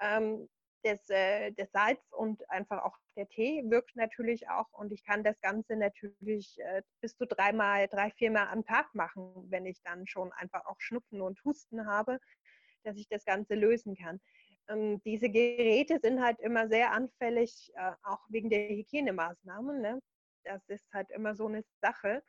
Ähm, 0.00 0.48
das, 0.86 1.08
äh, 1.10 1.52
das, 1.52 1.70
Salz 1.72 2.00
und 2.12 2.48
einfach 2.50 2.82
auch 2.84 2.96
der 3.16 3.28
Tee 3.28 3.62
wirkt 3.66 3.96
natürlich 3.96 4.48
auch 4.48 4.72
und 4.72 4.92
ich 4.92 5.04
kann 5.04 5.24
das 5.24 5.40
Ganze 5.40 5.76
natürlich 5.76 6.58
äh, 6.60 6.82
bis 7.00 7.16
zu 7.16 7.26
dreimal, 7.26 7.88
drei, 7.88 8.10
viermal 8.12 8.48
am 8.48 8.64
Tag 8.64 8.94
machen, 8.94 9.32
wenn 9.50 9.66
ich 9.66 9.82
dann 9.82 10.06
schon 10.06 10.32
einfach 10.32 10.64
auch 10.66 10.80
Schnupfen 10.80 11.20
und 11.20 11.42
Husten 11.44 11.86
habe, 11.86 12.18
dass 12.84 12.96
ich 12.96 13.08
das 13.08 13.24
Ganze 13.24 13.54
lösen 13.54 13.96
kann 13.96 14.20
ähm, 14.68 15.00
diese 15.04 15.28
Geräte 15.28 15.98
sind 16.00 16.20
halt 16.22 16.40
immer 16.40 16.68
sehr 16.68 16.92
anfällig, 16.92 17.72
äh, 17.76 17.92
auch 18.02 18.20
wegen 18.28 18.50
der 18.50 18.68
Hygienemaßnahmen. 18.68 19.80
Ne? 19.80 20.00
Das 20.44 20.62
ist 20.68 20.92
halt 20.92 21.10
immer 21.10 21.34
so 21.34 21.46
eine 21.46 21.64
Sache. 21.80 22.22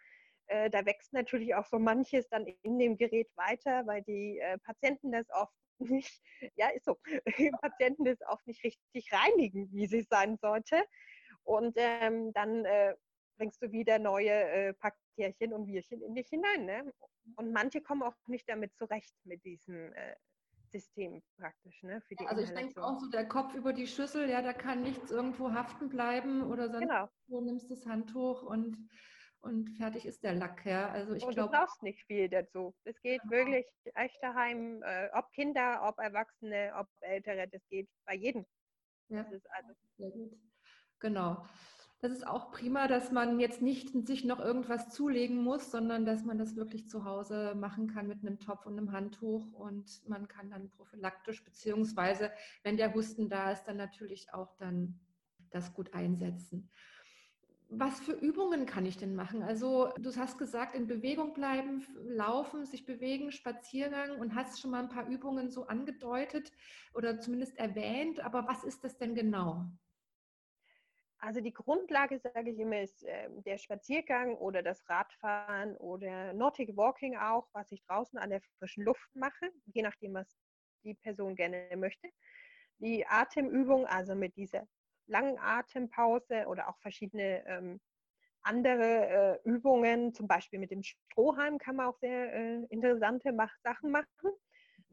Äh, 0.48 0.70
da 0.70 0.86
wächst 0.86 1.14
natürlich 1.14 1.56
auch 1.56 1.66
so 1.66 1.80
manches 1.80 2.28
dann 2.30 2.46
in 2.62 2.80
dem 2.80 2.98
Gerät 2.98 3.30
weiter, 3.36 3.86
weil 3.86 4.02
die 4.04 4.40
äh, 4.40 4.58
Patienten 4.60 5.12
das 5.12 5.30
oft 5.32 5.54
nicht, 5.80 6.22
ja, 6.56 6.70
ist 6.70 6.86
so, 6.86 6.98
Patienten 7.62 8.06
das 8.06 8.20
oft 8.28 8.46
nicht 8.48 8.64
richtig 8.64 9.12
reinigen, 9.12 9.72
wie 9.72 9.88
sie 9.88 10.02
sein 10.02 10.38
sollte. 10.38 10.84
Und 11.44 11.76
ähm, 11.78 12.34
dann 12.34 12.66
äh, 12.66 12.96
bringst 13.38 13.62
du 13.62 13.72
wieder 13.72 14.00
neue 14.00 14.32
äh, 14.32 14.74
Bakterien 14.80 15.54
und 15.54 15.68
Virchen 15.68 16.02
in 16.02 16.16
dich 16.16 16.28
hinein. 16.28 16.66
Ne? 16.66 16.94
Und 17.36 17.52
manche 17.54 17.82
kommen 17.82 18.04
auch 18.04 18.16
nicht 18.28 18.50
damit 18.50 18.76
zurecht 18.76 19.14
mit 19.24 19.44
diesen 19.46 19.94
äh, 19.94 20.16
System 20.72 21.22
praktisch, 21.38 21.82
ne? 21.84 22.02
Für 22.02 22.16
die 22.16 22.28
also 22.28 22.44
ich 22.44 22.52
denke 22.52 22.84
auch 22.84 23.00
so, 23.00 23.10
der 23.10 23.28
Kopf 23.28 23.54
über 23.56 23.74
die 23.74 23.88
Schüssel, 23.88 24.30
ja, 24.30 24.42
da 24.42 24.54
kann 24.54 24.82
nichts 24.82 25.12
irgendwo 25.12 25.54
haften 25.54 25.90
bleiben 25.90 26.44
oder 26.44 26.70
sonst 26.70 26.82
genau. 26.82 27.10
du 27.28 27.42
nimmst 27.42 27.72
das 27.72 27.86
Handtuch 27.86 28.44
und, 28.44 28.90
und 29.42 29.70
fertig 29.78 30.06
ist 30.06 30.24
der 30.24 30.34
Lack, 30.34 30.66
ja. 30.66 30.90
Also 30.90 31.14
ich 31.14 31.28
glaube. 31.28 31.52
Du 31.52 31.58
brauchst 31.58 31.84
nicht 31.84 32.04
viel 32.06 32.30
dazu. 32.30 32.76
Es 32.84 33.00
geht 33.02 33.22
genau. 33.24 33.32
wirklich 33.34 33.66
echt 33.96 34.18
daheim, 34.22 34.82
äh, 34.84 35.10
ob 35.14 35.32
Kinder, 35.32 35.82
ob 35.84 36.00
Erwachsene, 36.00 36.74
ob 36.78 36.88
Ältere, 37.02 37.48
das 37.48 37.62
geht 37.70 37.90
bei 38.06 38.16
jedem. 38.16 38.46
Ja, 39.10 39.24
das 39.24 39.34
ist 39.34 39.48
also 39.52 39.74
sehr 39.98 40.10
gut. 40.12 40.38
Genau 41.00 41.44
das 42.00 42.12
ist 42.12 42.28
auch 42.28 42.52
prima, 42.52 42.88
dass 42.88 43.12
man 43.12 43.40
jetzt 43.40 43.62
nicht 43.62 43.90
sich 44.08 44.24
noch 44.24 44.40
irgendwas 44.40 44.90
zulegen 44.90 45.44
muss, 45.44 45.72
sondern 45.72 46.06
dass 46.06 46.24
man 46.24 46.38
das 46.38 46.56
wirklich 46.56 46.88
zu 46.90 47.06
Hause 47.06 47.56
machen 47.56 47.88
kann 47.88 48.08
mit 48.08 48.22
einem 48.22 48.40
Topf 48.40 48.68
und 48.68 48.78
einem 48.78 48.92
Handtuch 48.92 49.52
und 49.54 50.08
man 50.08 50.28
kann 50.28 50.52
dann 50.52 50.70
prophylaktisch 50.70 51.44
beziehungsweise, 51.44 52.32
wenn 52.62 52.78
der 52.78 52.94
Husten 52.94 53.30
da 53.30 53.52
ist, 53.52 53.64
dann 53.64 53.78
natürlich 53.78 54.32
auch 54.32 54.56
dann 54.58 55.00
das 55.50 55.74
gut 55.74 55.94
einsetzen. 55.94 56.70
Was 57.70 58.00
für 58.00 58.14
Übungen 58.14 58.66
kann 58.66 58.86
ich 58.86 58.98
denn 58.98 59.14
machen? 59.14 59.44
Also 59.44 59.92
du 60.00 60.16
hast 60.16 60.38
gesagt, 60.38 60.74
in 60.74 60.88
Bewegung 60.88 61.34
bleiben, 61.34 61.86
laufen, 62.06 62.66
sich 62.66 62.86
bewegen, 62.86 63.32
Spaziergang 63.32 64.20
und 64.20 64.36
hast 64.36 64.62
schon 64.62 64.72
mal 64.72 64.84
ein 64.84 64.90
paar 64.90 65.08
Übungen 65.10 65.50
so 65.50 65.68
angedeutet 65.68 66.54
oder 66.94 67.20
zumindest 67.20 67.58
erwähnt. 67.58 68.22
Aber 68.22 68.48
was 68.48 68.64
ist 68.64 68.86
das 68.86 68.98
denn 68.98 69.16
genau? 69.16 69.66
Also 71.20 71.42
die 71.42 71.52
Grundlage, 71.52 72.20
sage 72.20 72.52
ich 72.52 72.60
immer, 72.60 72.82
ist 72.82 73.04
äh, 73.04 73.30
der 73.42 73.58
Spaziergang 73.58 74.38
oder 74.38 74.64
das 74.64 74.88
Radfahren 74.88 75.76
oder 75.78 76.32
Nordic 76.32 76.78
Walking 76.78 77.18
auch, 77.18 77.50
was 77.54 77.72
ich 77.72 77.84
draußen 77.84 78.18
an 78.18 78.30
der 78.30 78.42
frischen 78.60 78.86
Luft 78.86 79.14
mache, 79.14 79.52
je 79.66 79.82
nachdem, 79.82 80.14
was 80.14 80.38
die 80.84 80.94
Person 80.94 81.36
gerne 81.36 81.68
möchte. 81.76 82.08
Die 82.78 83.06
Atemübung, 83.06 83.88
also 83.88 84.14
mit 84.14 84.38
dieser 84.38 84.68
langen 85.08 85.38
Atempause 85.40 86.46
oder 86.48 86.70
auch 86.70 86.78
verschiedene 86.80 87.46
ähm, 87.48 87.80
andere 88.42 89.40
äh, 89.44 89.50
Übungen, 89.50 90.14
zum 90.14 90.28
Beispiel 90.28 90.60
mit 90.60 90.72
dem 90.72 90.84
Strohhalm 90.84 91.58
kann 91.58 91.76
man 91.76 91.88
auch 91.88 91.98
sehr 92.00 92.34
äh, 92.34 92.64
interessante 92.70 93.34
Mach 93.34 93.54
Sachen 93.64 93.92
machen. 93.92 94.32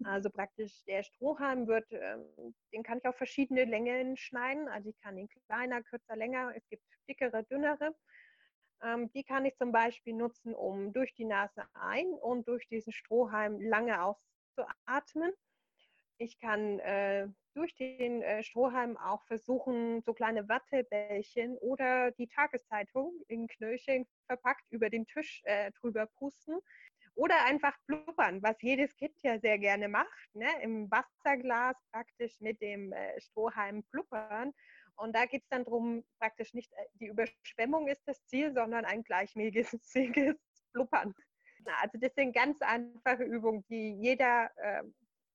Also 0.02 0.28
praktisch 0.28 0.82
der 0.84 1.04
Strohhalm 1.04 1.68
wird, 1.68 1.86
ähm, 1.92 2.54
den 2.72 2.82
kann 2.82 2.98
ich 2.98 3.06
auf 3.06 3.16
verschiedene 3.16 3.64
Längen 3.64 4.16
schneiden. 4.16 4.68
Also 4.68 4.88
ich 4.90 4.98
kann 4.98 5.16
ihn 5.16 5.28
kleiner, 5.46 5.82
kürzer, 5.82 6.16
länger. 6.16 6.52
Es 6.56 6.68
gibt 6.68 6.82
dickere, 7.08 7.44
dünnere. 7.44 7.94
Ähm, 8.82 9.10
die 9.12 9.22
kann 9.24 9.44
ich 9.44 9.56
zum 9.56 9.70
Beispiel 9.70 10.14
nutzen, 10.14 10.54
um 10.54 10.92
durch 10.92 11.14
die 11.14 11.24
Nase 11.24 11.64
ein 11.74 12.06
und 12.08 12.48
durch 12.48 12.66
diesen 12.66 12.92
Strohhalm 12.92 13.60
lange 13.60 14.02
auszuatmen. 14.02 15.32
Ich 16.18 16.38
kann 16.38 16.78
äh, 16.80 17.28
durch 17.54 17.74
den 17.74 18.22
äh, 18.22 18.42
Strohhalm 18.42 18.96
auch 18.96 19.24
versuchen, 19.24 20.00
so 20.02 20.14
kleine 20.14 20.48
Wattebällchen 20.48 21.56
oder 21.58 22.12
die 22.12 22.28
Tageszeitung 22.28 23.12
in 23.28 23.48
Knöllchen 23.48 24.06
verpackt 24.26 24.64
über 24.70 24.90
den 24.90 25.06
Tisch 25.06 25.42
äh, 25.44 25.72
drüber 25.72 26.06
pusten. 26.06 26.58
Oder 27.16 27.44
einfach 27.44 27.76
blubbern, 27.86 28.42
was 28.42 28.60
jedes 28.60 28.96
Kind 28.96 29.14
ja 29.22 29.38
sehr 29.38 29.58
gerne 29.58 29.88
macht, 29.88 30.34
ne? 30.34 30.48
im 30.62 30.90
Wasserglas 30.90 31.76
praktisch 31.92 32.40
mit 32.40 32.60
dem 32.60 32.92
äh, 32.92 33.20
Strohhalm 33.20 33.84
blubbern. 33.84 34.52
Und 34.96 35.14
da 35.14 35.26
geht 35.26 35.42
es 35.42 35.48
dann 35.48 35.64
darum, 35.64 36.04
praktisch 36.18 36.54
nicht 36.54 36.72
äh, 36.72 36.86
die 36.94 37.06
Überschwemmung 37.06 37.86
ist 37.86 38.02
das 38.06 38.24
Ziel, 38.26 38.52
sondern 38.52 38.84
ein 38.84 39.04
gleichmäßiges 39.04 39.78
Blubbern. 40.72 41.14
Also 41.80 41.98
das 41.98 42.14
sind 42.14 42.34
ganz 42.34 42.60
einfache 42.62 43.22
Übungen, 43.22 43.64
die 43.68 43.94
jeder 43.94 44.50
äh, 44.56 44.82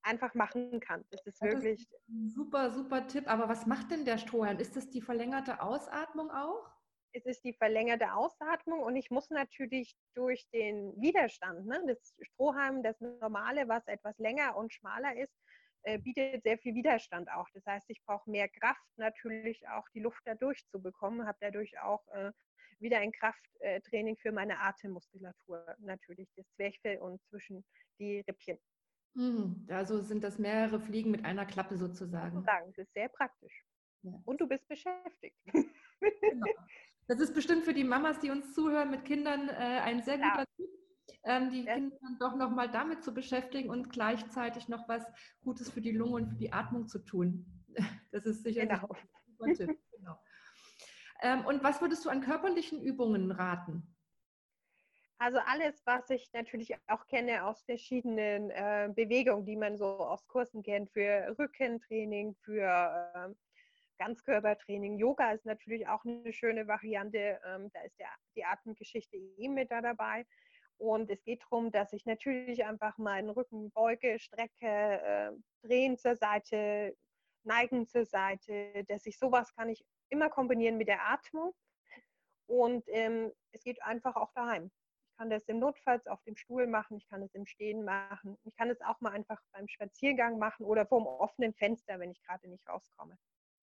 einfach 0.02 0.34
machen 0.34 0.80
kann. 0.80 1.04
Das 1.10 1.24
ist 1.26 1.40
wirklich. 1.42 1.80
Ist 1.80 2.34
super, 2.34 2.70
super 2.70 3.06
Tipp. 3.06 3.28
Aber 3.30 3.48
was 3.48 3.66
macht 3.66 3.90
denn 3.90 4.04
der 4.04 4.18
Strohhalm? 4.18 4.58
Ist 4.58 4.76
das 4.76 4.90
die 4.90 5.00
verlängerte 5.00 5.62
Ausatmung 5.62 6.30
auch? 6.30 6.70
es 7.12 7.26
ist 7.26 7.44
die 7.44 7.52
verlängerte 7.52 8.12
Ausatmung 8.14 8.80
und 8.80 8.96
ich 8.96 9.10
muss 9.10 9.30
natürlich 9.30 9.96
durch 10.14 10.48
den 10.52 10.92
Widerstand, 11.00 11.66
ne, 11.66 11.82
das 11.86 12.14
Strohhalm, 12.20 12.82
das 12.82 13.00
normale, 13.00 13.68
was 13.68 13.86
etwas 13.86 14.16
länger 14.18 14.56
und 14.56 14.72
schmaler 14.72 15.16
ist, 15.16 15.34
äh, 15.82 15.98
bietet 15.98 16.42
sehr 16.42 16.58
viel 16.58 16.74
Widerstand 16.74 17.30
auch. 17.30 17.48
Das 17.54 17.64
heißt, 17.66 17.88
ich 17.90 18.02
brauche 18.04 18.30
mehr 18.30 18.48
Kraft, 18.48 18.86
natürlich 18.96 19.66
auch 19.68 19.88
die 19.94 20.00
Luft 20.00 20.20
dadurch 20.24 20.66
zu 20.68 20.80
bekommen, 20.80 21.26
habe 21.26 21.38
dadurch 21.40 21.78
auch 21.80 22.06
äh, 22.08 22.32
wieder 22.78 22.98
ein 22.98 23.12
Krafttraining 23.12 24.16
für 24.16 24.32
meine 24.32 24.58
Atemmuskulatur, 24.58 25.76
natürlich 25.78 26.30
das 26.36 26.46
Zwerchfell 26.54 26.98
und 26.98 27.22
zwischen 27.24 27.64
die 27.98 28.20
Rippchen. 28.20 28.58
Also 29.68 30.00
sind 30.02 30.24
das 30.24 30.38
mehrere 30.38 30.80
Fliegen 30.80 31.10
mit 31.10 31.24
einer 31.24 31.44
Klappe 31.44 31.76
sozusagen. 31.76 32.42
Sagen, 32.42 32.72
das 32.76 32.86
ist 32.86 32.94
sehr 32.94 33.08
praktisch. 33.08 33.64
Ja. 34.02 34.12
Und 34.24 34.40
du 34.40 34.46
bist 34.46 34.66
beschäftigt. 34.68 35.36
Genau. 35.52 36.46
Das 37.08 37.18
ist 37.18 37.34
bestimmt 37.34 37.64
für 37.64 37.74
die 37.74 37.84
Mamas, 37.84 38.20
die 38.20 38.30
uns 38.30 38.54
zuhören 38.54 38.90
mit 38.90 39.04
Kindern, 39.04 39.48
äh, 39.48 39.80
ein 39.82 40.02
sehr 40.02 40.16
guter 40.16 40.38
ja. 40.38 40.44
Tipp, 40.56 40.70
ähm, 41.24 41.50
die 41.50 41.64
ja. 41.64 41.74
Kinder 41.74 41.96
dann 42.00 42.18
doch 42.20 42.36
nochmal 42.36 42.70
damit 42.70 43.02
zu 43.02 43.12
beschäftigen 43.12 43.68
und 43.68 43.90
gleichzeitig 43.90 44.68
noch 44.68 44.88
was 44.88 45.04
Gutes 45.42 45.70
für 45.70 45.80
die 45.80 45.90
Lunge 45.90 46.12
und 46.12 46.28
für 46.28 46.36
die 46.36 46.52
Atmung 46.52 46.86
zu 46.86 47.00
tun. 47.00 47.46
Das 48.12 48.26
ist 48.26 48.42
sicher 48.42 48.66
genau. 48.66 48.88
ein 48.88 49.54
super 49.54 49.54
Tipp. 49.54 49.78
Genau. 49.92 50.18
Ähm, 51.22 51.44
und 51.46 51.62
was 51.62 51.80
würdest 51.80 52.04
du 52.04 52.10
an 52.10 52.20
körperlichen 52.22 52.80
Übungen 52.80 53.30
raten? 53.30 53.94
Also 55.22 55.38
alles, 55.44 55.82
was 55.84 56.08
ich 56.08 56.32
natürlich 56.32 56.74
auch 56.86 57.06
kenne 57.06 57.44
aus 57.44 57.62
verschiedenen 57.64 58.48
äh, 58.50 58.88
Bewegungen, 58.90 59.44
die 59.44 59.54
man 59.54 59.76
so 59.76 59.84
aus 59.84 60.26
Kursen 60.26 60.62
kennt, 60.62 60.90
für 60.92 61.36
Rückentraining, 61.38 62.34
für 62.36 63.04
äh, 63.14 63.34
Ganzkörpertraining. 63.98 64.96
Yoga 64.96 65.32
ist 65.32 65.44
natürlich 65.44 65.86
auch 65.86 66.06
eine 66.06 66.32
schöne 66.32 66.66
Variante. 66.66 67.38
Ähm, 67.44 67.70
da 67.74 67.82
ist 67.82 67.98
der, 67.98 68.08
die 68.34 68.46
Atemgeschichte 68.46 69.18
eh 69.18 69.48
mit 69.48 69.70
da 69.70 69.82
dabei. 69.82 70.24
Und 70.78 71.10
es 71.10 71.22
geht 71.22 71.42
darum, 71.42 71.70
dass 71.70 71.92
ich 71.92 72.06
natürlich 72.06 72.64
einfach 72.64 72.96
meinen 72.96 73.28
Rücken 73.28 73.70
beuge, 73.72 74.18
strecke, 74.18 74.62
äh, 74.62 75.32
drehen 75.60 75.98
zur 75.98 76.16
Seite, 76.16 76.96
neigen 77.44 77.86
zur 77.86 78.06
Seite, 78.06 78.84
dass 78.88 79.04
ich 79.04 79.18
sowas 79.18 79.54
kann 79.54 79.68
ich 79.68 79.84
immer 80.08 80.30
kombinieren 80.30 80.78
mit 80.78 80.88
der 80.88 81.06
Atmung. 81.06 81.52
Und 82.46 82.84
ähm, 82.88 83.30
es 83.52 83.62
geht 83.62 83.82
einfach 83.82 84.16
auch 84.16 84.32
daheim 84.32 84.70
kann 85.20 85.28
das 85.28 85.44
im 85.48 85.58
Notfalls 85.58 86.06
auf 86.06 86.22
dem 86.22 86.34
Stuhl 86.34 86.66
machen, 86.66 86.96
ich 86.96 87.06
kann 87.06 87.22
es 87.22 87.34
im 87.34 87.44
Stehen 87.44 87.84
machen, 87.84 88.38
ich 88.44 88.56
kann 88.56 88.70
es 88.70 88.80
auch 88.80 89.02
mal 89.02 89.12
einfach 89.12 89.38
beim 89.52 89.68
Spaziergang 89.68 90.38
machen 90.38 90.64
oder 90.64 90.86
vor 90.86 91.00
dem 91.00 91.08
offenen 91.08 91.52
Fenster, 91.52 91.98
wenn 91.98 92.10
ich 92.10 92.22
gerade 92.22 92.48
nicht 92.48 92.66
rauskomme. 92.66 93.18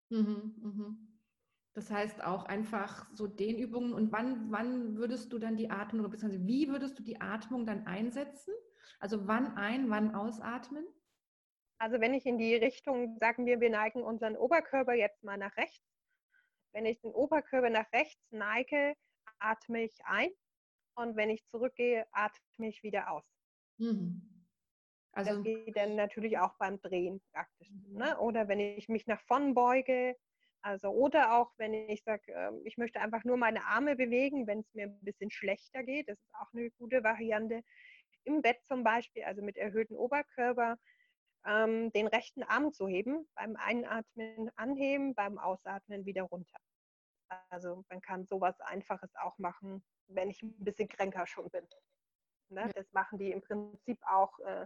Mhm, 0.10 0.54
mhm. 0.62 1.20
Das 1.74 1.90
heißt 1.90 2.24
auch 2.24 2.46
einfach 2.46 3.08
so 3.16 3.26
Dehnübungen. 3.26 3.94
Und 3.94 4.12
wann, 4.12 4.52
wann 4.52 4.98
würdest 4.98 5.34
du 5.34 5.40
dann 5.40 5.58
die 5.58 5.72
Atmung, 5.72 6.02
oder 6.02 6.10
beziehungsweise 6.10 6.46
wie 6.46 6.70
würdest 6.70 7.00
du 7.00 7.04
die 7.04 7.22
Atmung 7.22 7.66
dann 7.66 7.88
einsetzen? 7.88 8.54
Also 9.00 9.28
wann 9.28 9.58
ein, 9.58 9.90
wann 9.90 10.14
ausatmen? 10.14 10.86
Also 11.80 12.00
wenn 12.00 12.14
ich 12.14 12.28
in 12.28 12.38
die 12.38 12.54
Richtung, 12.56 13.18
sagen 13.18 13.48
wir, 13.48 13.60
wir 13.60 13.72
neigen 13.72 14.04
unseren 14.04 14.38
Oberkörper 14.38 14.94
jetzt 14.94 15.24
mal 15.24 15.38
nach 15.38 15.58
rechts. 15.58 15.84
Wenn 16.72 16.86
ich 16.86 17.00
den 17.00 17.14
Oberkörper 17.14 17.72
nach 17.72 17.92
rechts 17.94 18.32
neige, 18.32 18.94
atme 19.40 19.84
ich 19.84 19.98
ein 20.06 20.30
und 20.98 21.16
wenn 21.16 21.30
ich 21.30 21.46
zurückgehe, 21.48 22.06
atme 22.12 22.68
ich 22.68 22.84
wieder 22.84 23.12
aus. 23.12 23.24
Mhm. 23.78 24.22
Also, 25.12 25.36
das 25.36 25.44
geht 25.44 25.76
dann 25.76 25.96
natürlich 25.96 26.38
auch 26.38 26.56
beim 26.58 26.80
Drehen 26.80 27.22
praktisch. 27.32 27.70
Mhm. 27.72 27.98
Ne? 27.98 28.20
Oder 28.20 28.48
wenn 28.48 28.60
ich 28.60 28.88
mich 28.90 29.08
nach 29.08 29.22
vorn 29.22 29.54
beuge, 29.54 30.16
also 30.62 30.90
oder 30.90 31.38
auch 31.38 31.52
wenn 31.58 31.74
ich 31.74 32.04
sage, 32.04 32.32
ähm, 32.34 32.62
ich 32.66 32.78
möchte 32.78 33.00
einfach 33.00 33.24
nur 33.24 33.38
meine 33.38 33.66
Arme 33.66 33.96
bewegen, 33.96 34.48
wenn 34.48 34.60
es 34.60 34.74
mir 34.74 34.86
ein 34.86 35.00
bisschen 35.02 35.32
schlechter 35.32 35.84
geht, 35.84 36.10
das 36.10 36.20
ist 36.20 36.36
auch 36.36 36.52
eine 36.54 36.70
gute 36.72 37.04
Variante. 37.04 37.64
Im 38.26 38.42
Bett 38.42 38.60
zum 38.66 38.84
Beispiel, 38.84 39.24
also 39.24 39.42
mit 39.42 39.58
erhöhtem 39.58 39.98
Oberkörper, 39.98 40.78
ähm, 41.46 41.92
den 41.94 42.08
rechten 42.08 42.44
Arm 42.44 42.74
zu 42.74 42.88
heben, 42.88 43.28
beim 43.36 43.56
Einatmen 43.56 44.52
anheben, 44.56 45.16
beim 45.16 45.38
Ausatmen 45.38 46.06
wieder 46.06 46.24
runter. 46.24 46.60
Also 47.50 47.84
man 47.90 48.02
kann 48.02 48.26
sowas 48.26 48.60
Einfaches 48.62 49.14
auch 49.16 49.38
machen, 49.38 49.84
wenn 50.08 50.30
ich 50.30 50.42
ein 50.42 50.64
bisschen 50.64 50.88
kränker 50.88 51.28
schon 51.28 51.50
bin. 51.50 51.68
Ne? 52.50 52.70
Das 52.76 52.92
machen 52.94 53.20
die 53.20 53.32
im 53.32 53.42
Prinzip 53.42 54.00
auch 54.08 54.40
äh, 54.40 54.66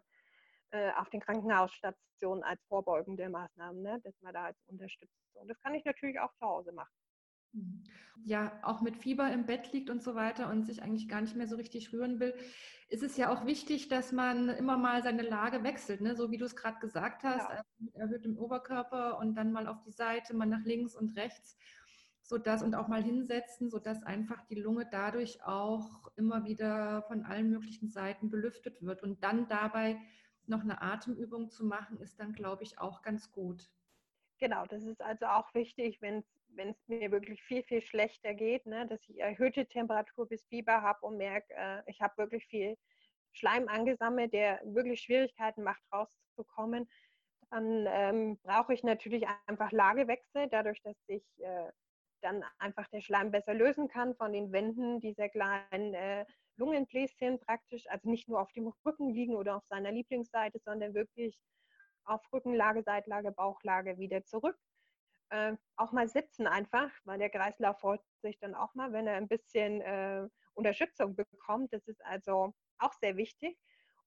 äh, 0.72 0.92
auf 0.94 1.10
den 1.10 1.20
Krankenhausstationen 1.20 2.44
als 2.44 2.64
vorbeugende 2.66 3.30
Maßnahmen, 3.30 3.82
ne? 3.82 4.00
dass 4.04 4.20
man 4.22 4.34
da 4.34 4.46
als 4.46 4.58
Unterstützung. 4.68 5.48
Das 5.48 5.60
kann 5.60 5.74
ich 5.74 5.84
natürlich 5.86 6.20
auch 6.20 6.34
zu 6.36 6.46
Hause 6.46 6.72
machen. 6.72 6.94
Mhm. 7.54 7.84
Ja, 8.24 8.60
auch 8.64 8.82
mit 8.82 8.98
Fieber 8.98 9.32
im 9.32 9.46
Bett 9.46 9.74
liegt 9.74 9.90
und 9.90 10.04
so 10.04 10.16
weiter 10.16 10.50
und 10.50 10.66
sich 10.66 10.84
eigentlich 10.84 11.10
gar 11.10 11.22
nicht 11.22 11.36
mehr 11.36 11.48
so 11.48 11.56
richtig 11.56 11.92
rühren 11.92 12.20
will, 12.20 12.34
ist 12.88 13.04
es 13.04 13.18
ja 13.18 13.34
auch 13.34 13.46
wichtig, 13.46 13.90
dass 13.90 14.12
man 14.12 14.50
immer 14.50 14.78
mal 14.78 15.02
seine 15.04 15.24
Lage 15.24 15.64
wechselt, 15.64 16.02
ne? 16.02 16.16
so 16.16 16.32
wie 16.32 16.38
du 16.38 16.46
es 16.46 16.56
gerade 16.56 16.80
gesagt 16.80 17.24
hast, 17.24 17.50
ja. 17.50 17.50
also 17.50 17.64
mit 17.80 17.96
erhöhtem 17.96 18.38
Oberkörper 18.38 19.18
und 19.18 19.36
dann 19.36 19.52
mal 19.52 19.68
auf 19.68 19.82
die 19.82 19.92
Seite, 19.92 20.36
mal 20.36 20.46
nach 20.46 20.64
links 20.64 20.96
und 20.96 21.18
rechts 21.18 21.58
sodass 22.32 22.64
und 22.64 22.76
auch 22.76 22.88
mal 22.88 23.04
hinsetzen, 23.04 23.70
sodass 23.70 24.04
einfach 24.04 24.42
die 24.46 24.56
Lunge 24.56 24.88
dadurch 24.90 25.44
auch 25.44 26.10
immer 26.16 26.46
wieder 26.46 27.04
von 27.04 27.26
allen 27.26 27.50
möglichen 27.50 27.90
Seiten 27.90 28.30
belüftet 28.30 28.82
wird. 28.82 29.04
Und 29.04 29.22
dann 29.22 29.50
dabei 29.50 30.00
noch 30.48 30.62
eine 30.62 30.82
Atemübung 30.82 31.50
zu 31.50 31.66
machen, 31.66 32.00
ist 32.00 32.22
dann, 32.22 32.32
glaube 32.32 32.64
ich, 32.64 32.80
auch 32.80 33.02
ganz 33.02 33.34
gut. 33.34 33.70
Genau, 34.40 34.66
das 34.66 34.86
ist 34.86 35.02
also 35.02 35.26
auch 35.26 35.54
wichtig, 35.54 36.02
wenn 36.02 36.24
es 36.56 36.88
mir 36.88 37.12
wirklich 37.12 37.44
viel, 37.44 37.64
viel 37.64 37.82
schlechter 37.82 38.34
geht, 38.34 38.66
ne, 38.66 38.88
dass 38.88 39.02
ich 39.10 39.20
erhöhte 39.20 39.66
Temperatur 39.66 40.26
bis 40.26 40.42
Fieber 40.46 40.82
habe 40.82 41.06
und 41.06 41.18
merke, 41.18 41.54
äh, 41.54 41.84
ich 41.86 42.02
habe 42.02 42.18
wirklich 42.18 42.46
viel 42.48 42.78
Schleim 43.34 43.68
angesammelt, 43.68 44.32
der 44.32 44.62
wirklich 44.64 45.02
Schwierigkeiten 45.02 45.64
macht, 45.64 45.84
rauszukommen, 45.92 46.90
dann 47.50 47.86
ähm, 47.90 48.40
brauche 48.42 48.74
ich 48.74 48.84
natürlich 48.84 49.26
einfach 49.48 49.74
Lagewechsel, 49.74 50.48
dadurch, 50.50 50.82
dass 50.82 50.96
ich 51.08 51.24
äh, 51.40 51.72
dann 52.22 52.44
einfach 52.58 52.88
der 52.90 53.02
Schleim 53.02 53.32
besser 53.32 53.54
lösen 53.54 53.88
kann 53.88 54.16
von 54.16 54.34
den 54.34 54.52
Wänden 54.52 55.00
dieser 55.00 55.30
kleinen 55.30 55.94
äh, 55.94 56.26
Lungenbläschen 56.58 57.40
praktisch, 57.40 57.88
also 57.90 58.10
nicht 58.10 58.30
nur 58.30 58.40
auf 58.42 58.52
dem 58.54 58.72
Rücken 58.86 59.10
liegen 59.10 59.36
oder 59.36 59.58
auf 59.58 59.66
seiner 59.66 59.92
Lieblingsseite, 59.92 60.60
sondern 60.60 60.94
wirklich 60.94 61.38
auf 62.04 62.22
Rückenlage, 62.32 62.84
Seitlage, 62.84 63.32
Bauchlage 63.32 63.98
wieder 63.98 64.24
zurück. 64.24 64.58
Äh, 65.30 65.56
auch 65.78 65.92
mal 65.92 66.08
sitzen 66.08 66.48
einfach, 66.48 66.92
weil 67.06 67.20
der 67.20 67.30
Kreislauf 67.30 67.80
freut 67.80 68.02
sich 68.22 68.38
dann 68.40 68.56
auch 68.56 68.74
mal, 68.76 68.92
wenn 68.94 69.08
er 69.08 69.16
ein 69.16 69.28
bisschen 69.28 69.82
äh, 69.82 70.28
Unterstützung 70.54 71.16
bekommt. 71.16 71.74
Das 71.74 71.88
ist 71.88 72.04
also 72.06 72.54
auch 72.80 72.94
sehr 72.94 73.18
wichtig. 73.18 73.58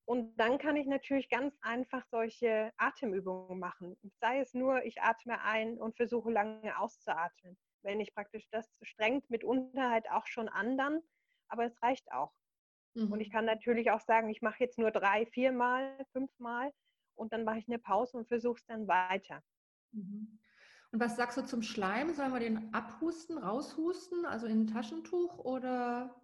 Und 0.06 0.36
dann 0.36 0.58
kann 0.58 0.76
ich 0.76 0.86
natürlich 0.86 1.30
ganz 1.30 1.56
einfach 1.62 2.04
solche 2.10 2.72
Atemübungen 2.76 3.58
machen. 3.58 3.96
Sei 4.20 4.40
es 4.40 4.52
nur, 4.52 4.84
ich 4.84 5.00
atme 5.00 5.40
ein 5.42 5.78
und 5.78 5.96
versuche 5.96 6.30
lange 6.30 6.78
auszuatmen 6.78 7.56
wenn 7.84 8.00
ich 8.00 8.14
praktisch 8.14 8.48
das 8.50 8.78
strengt 8.82 9.28
mitunter 9.30 9.90
halt 9.90 10.10
auch 10.10 10.26
schon 10.26 10.48
anderen, 10.48 11.02
aber 11.48 11.64
es 11.64 11.82
reicht 11.82 12.10
auch. 12.12 12.32
Mhm. 12.94 13.12
Und 13.12 13.20
ich 13.20 13.28
mhm. 13.28 13.32
kann 13.32 13.44
natürlich 13.44 13.90
auch 13.90 14.00
sagen, 14.00 14.28
ich 14.28 14.42
mache 14.42 14.60
jetzt 14.60 14.78
nur 14.78 14.90
drei, 14.90 15.26
viermal, 15.26 15.96
fünfmal 16.12 16.72
und 17.14 17.32
dann 17.32 17.44
mache 17.44 17.58
ich 17.58 17.68
eine 17.68 17.78
Pause 17.78 18.16
und 18.16 18.28
versuche 18.28 18.58
es 18.58 18.66
dann 18.66 18.88
weiter. 18.88 19.42
Mhm. 19.92 20.38
Und 20.92 21.00
was 21.00 21.16
sagst 21.16 21.36
du 21.36 21.42
zum 21.42 21.62
Schleim? 21.62 22.14
Sollen 22.14 22.32
wir 22.32 22.38
den 22.38 22.72
abhusten, 22.72 23.36
raushusten, 23.38 24.24
also 24.26 24.46
in 24.46 24.62
ein 24.62 24.66
Taschentuch 24.68 25.38
oder 25.38 26.14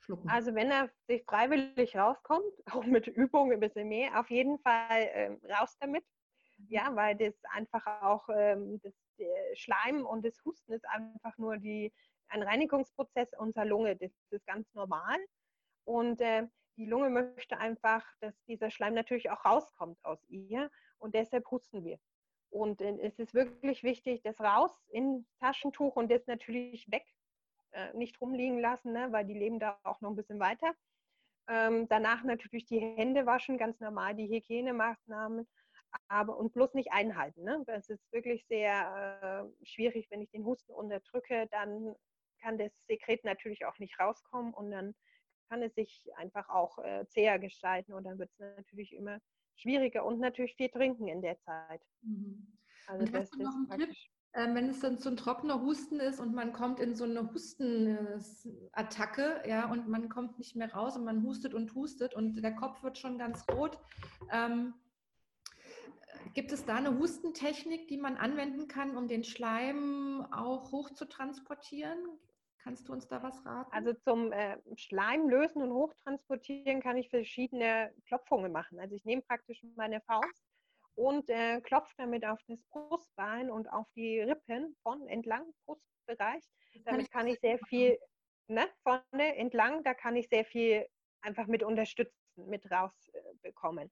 schlucken? 0.00 0.28
Also 0.28 0.52
wenn 0.54 0.70
er 0.70 0.90
sich 1.06 1.22
freiwillig 1.24 1.96
rauskommt, 1.96 2.52
auch 2.72 2.84
mit 2.84 3.06
Übung 3.06 3.52
ein 3.52 3.60
bisschen 3.60 3.88
mehr, 3.88 4.18
auf 4.18 4.28
jeden 4.30 4.58
Fall 4.58 4.90
äh, 4.90 5.52
raus 5.52 5.76
damit. 5.78 6.04
Ja, 6.68 6.94
weil 6.96 7.16
das 7.16 7.34
einfach 7.52 7.86
auch 8.02 8.28
ähm, 8.34 8.80
das 8.82 8.94
Schleim 9.54 10.06
und 10.06 10.24
das 10.24 10.42
Husten 10.44 10.72
ist 10.72 10.86
einfach 10.88 11.36
nur 11.38 11.58
die, 11.58 11.92
ein 12.28 12.42
Reinigungsprozess 12.42 13.34
unserer 13.38 13.64
Lunge. 13.64 13.96
Das 13.96 14.12
ist 14.30 14.46
ganz 14.46 14.72
normal. 14.74 15.18
Und 15.84 16.20
äh, 16.20 16.46
die 16.76 16.86
Lunge 16.86 17.10
möchte 17.10 17.58
einfach, 17.58 18.04
dass 18.20 18.34
dieser 18.44 18.70
Schleim 18.70 18.94
natürlich 18.94 19.30
auch 19.30 19.44
rauskommt 19.44 20.02
aus 20.04 20.24
ihr. 20.28 20.70
Und 20.98 21.14
deshalb 21.14 21.50
husten 21.50 21.84
wir. 21.84 21.98
Und 22.50 22.80
äh, 22.80 22.98
es 23.02 23.18
ist 23.18 23.34
wirklich 23.34 23.82
wichtig, 23.82 24.22
das 24.22 24.40
raus 24.40 24.72
in 24.88 25.26
Taschentuch 25.40 25.96
und 25.96 26.10
das 26.10 26.26
natürlich 26.26 26.90
weg. 26.90 27.04
Äh, 27.72 27.92
nicht 27.94 28.20
rumliegen 28.20 28.58
lassen, 28.58 28.92
ne, 28.92 29.12
weil 29.12 29.26
die 29.26 29.34
leben 29.34 29.58
da 29.58 29.78
auch 29.82 30.00
noch 30.00 30.10
ein 30.10 30.16
bisschen 30.16 30.40
weiter. 30.40 30.74
Ähm, 31.48 31.86
danach 31.88 32.24
natürlich 32.24 32.64
die 32.64 32.80
Hände 32.80 33.26
waschen, 33.26 33.58
ganz 33.58 33.78
normal 33.80 34.14
die 34.14 34.28
Hygienemaßnahmen 34.28 35.46
aber 36.08 36.36
und 36.36 36.52
bloß 36.52 36.74
nicht 36.74 36.92
einhalten. 36.92 37.42
Ne? 37.42 37.62
Das 37.66 37.88
ist 37.88 38.12
wirklich 38.12 38.46
sehr 38.46 39.50
äh, 39.60 39.66
schwierig, 39.66 40.08
wenn 40.10 40.22
ich 40.22 40.30
den 40.30 40.44
Husten 40.44 40.72
unterdrücke, 40.72 41.48
dann 41.50 41.94
kann 42.40 42.58
das 42.58 42.72
Sekret 42.86 43.24
natürlich 43.24 43.64
auch 43.64 43.78
nicht 43.78 43.98
rauskommen 43.98 44.54
und 44.54 44.70
dann 44.70 44.94
kann 45.48 45.62
es 45.62 45.74
sich 45.74 46.04
einfach 46.16 46.48
auch 46.48 46.78
äh, 46.78 47.06
zäher 47.08 47.38
gestalten 47.38 47.92
und 47.92 48.04
dann 48.04 48.18
wird 48.18 48.30
es 48.30 48.56
natürlich 48.56 48.94
immer 48.94 49.20
schwieriger 49.54 50.04
und 50.04 50.20
natürlich 50.20 50.54
viel 50.56 50.68
trinken 50.68 51.08
in 51.08 51.22
der 51.22 51.38
Zeit. 51.40 51.82
Mhm. 52.02 52.58
Also 52.86 53.04
und 53.04 53.14
hast 53.14 53.34
du 53.34 53.42
noch 53.42 53.54
einen 53.54 53.80
Tipp, 53.80 53.96
ähm, 54.34 54.54
wenn 54.54 54.68
es 54.68 54.80
dann 54.80 54.98
so 54.98 55.08
ein 55.08 55.16
trockener 55.16 55.62
Husten 55.62 55.98
ist 55.98 56.20
und 56.20 56.34
man 56.34 56.52
kommt 56.52 56.78
in 56.78 56.94
so 56.94 57.04
eine 57.04 57.32
Hustenattacke, 57.32 59.42
ja, 59.46 59.70
und 59.70 59.88
man 59.88 60.08
kommt 60.08 60.38
nicht 60.38 60.56
mehr 60.56 60.72
raus 60.72 60.96
und 60.96 61.04
man 61.04 61.22
hustet 61.22 61.54
und 61.54 61.74
hustet 61.74 62.14
und 62.14 62.42
der 62.42 62.54
Kopf 62.54 62.82
wird 62.82 62.98
schon 62.98 63.18
ganz 63.18 63.44
rot. 63.50 63.78
Ähm, 64.30 64.74
gibt 66.34 66.52
es 66.52 66.64
da 66.64 66.76
eine 66.76 66.98
Hustentechnik, 66.98 67.88
die 67.88 67.96
man 67.96 68.16
anwenden 68.16 68.68
kann, 68.68 68.96
um 68.96 69.08
den 69.08 69.24
Schleim 69.24 70.26
auch 70.32 70.72
hoch 70.72 70.90
zu 70.90 71.06
transportieren? 71.06 71.98
Kannst 72.62 72.88
du 72.88 72.92
uns 72.92 73.06
da 73.06 73.22
was 73.22 73.44
raten? 73.46 73.70
Also 73.72 73.92
zum 73.92 74.32
äh, 74.32 74.58
Schleim 74.76 75.28
lösen 75.28 75.62
und 75.62 75.72
hochtransportieren 75.72 76.80
kann 76.82 76.96
ich 76.96 77.08
verschiedene 77.10 77.94
Klopfungen 78.06 78.50
machen. 78.50 78.80
Also 78.80 78.96
ich 78.96 79.04
nehme 79.04 79.22
praktisch 79.22 79.62
meine 79.76 80.00
Faust 80.00 80.44
und 80.96 81.28
äh, 81.30 81.60
klopfe 81.60 81.94
damit 81.96 82.26
auf 82.26 82.40
das 82.48 82.60
Brustbein 82.70 83.50
und 83.50 83.68
auf 83.68 83.86
die 83.94 84.20
Rippen 84.20 84.76
von 84.82 85.06
entlang 85.06 85.44
Brustbereich. 85.64 86.42
Damit 86.84 87.10
kann 87.12 87.28
ich 87.28 87.38
sehr 87.40 87.58
viel 87.68 87.98
ne, 88.48 88.68
vorne 88.82 89.36
entlang, 89.36 89.84
da 89.84 89.94
kann 89.94 90.16
ich 90.16 90.28
sehr 90.28 90.44
viel 90.44 90.86
einfach 91.20 91.46
mit 91.46 91.62
unterstützen, 91.62 92.14
mit 92.36 92.68
rausbekommen. 92.70 93.88
Äh, 93.88 93.90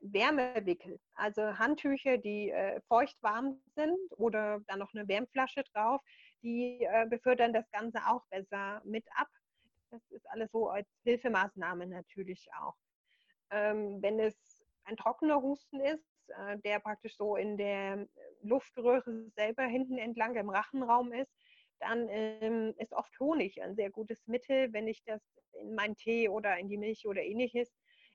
Wärmewickel, 0.00 1.00
also 1.14 1.58
Handtücher, 1.58 2.18
die 2.18 2.50
äh, 2.50 2.80
feucht 2.82 3.16
warm 3.22 3.60
sind 3.74 3.98
oder 4.16 4.60
dann 4.68 4.78
noch 4.78 4.94
eine 4.94 5.08
Wärmflasche 5.08 5.64
drauf, 5.72 6.00
die 6.42 6.84
äh, 6.84 7.06
befördern 7.08 7.52
das 7.52 7.68
Ganze 7.70 7.98
auch 8.06 8.24
besser 8.30 8.80
mit 8.84 9.04
ab. 9.16 9.28
Das 9.90 10.02
ist 10.10 10.28
alles 10.30 10.50
so 10.52 10.68
als 10.68 10.88
Hilfemaßnahme 11.04 11.86
natürlich 11.86 12.48
auch. 12.60 12.74
Ähm, 13.50 14.00
wenn 14.02 14.20
es 14.20 14.64
ein 14.84 14.96
trockener 14.96 15.40
Husten 15.42 15.80
ist, 15.80 16.08
äh, 16.28 16.58
der 16.58 16.80
praktisch 16.80 17.16
so 17.16 17.36
in 17.36 17.56
der 17.56 18.06
Luftröhre 18.42 19.30
selber 19.36 19.64
hinten 19.64 19.98
entlang 19.98 20.36
im 20.36 20.50
Rachenraum 20.50 21.12
ist, 21.12 21.32
dann 21.80 22.08
ähm, 22.08 22.74
ist 22.78 22.92
oft 22.92 23.18
Honig 23.20 23.62
ein 23.62 23.74
sehr 23.74 23.90
gutes 23.90 24.26
Mittel, 24.26 24.72
wenn 24.72 24.88
ich 24.88 25.02
das 25.04 25.22
in 25.52 25.74
meinen 25.74 25.96
Tee 25.96 26.28
oder 26.28 26.58
in 26.58 26.68
die 26.68 26.78
Milch 26.78 27.06
oder 27.06 27.22
ähnliches 27.22 27.74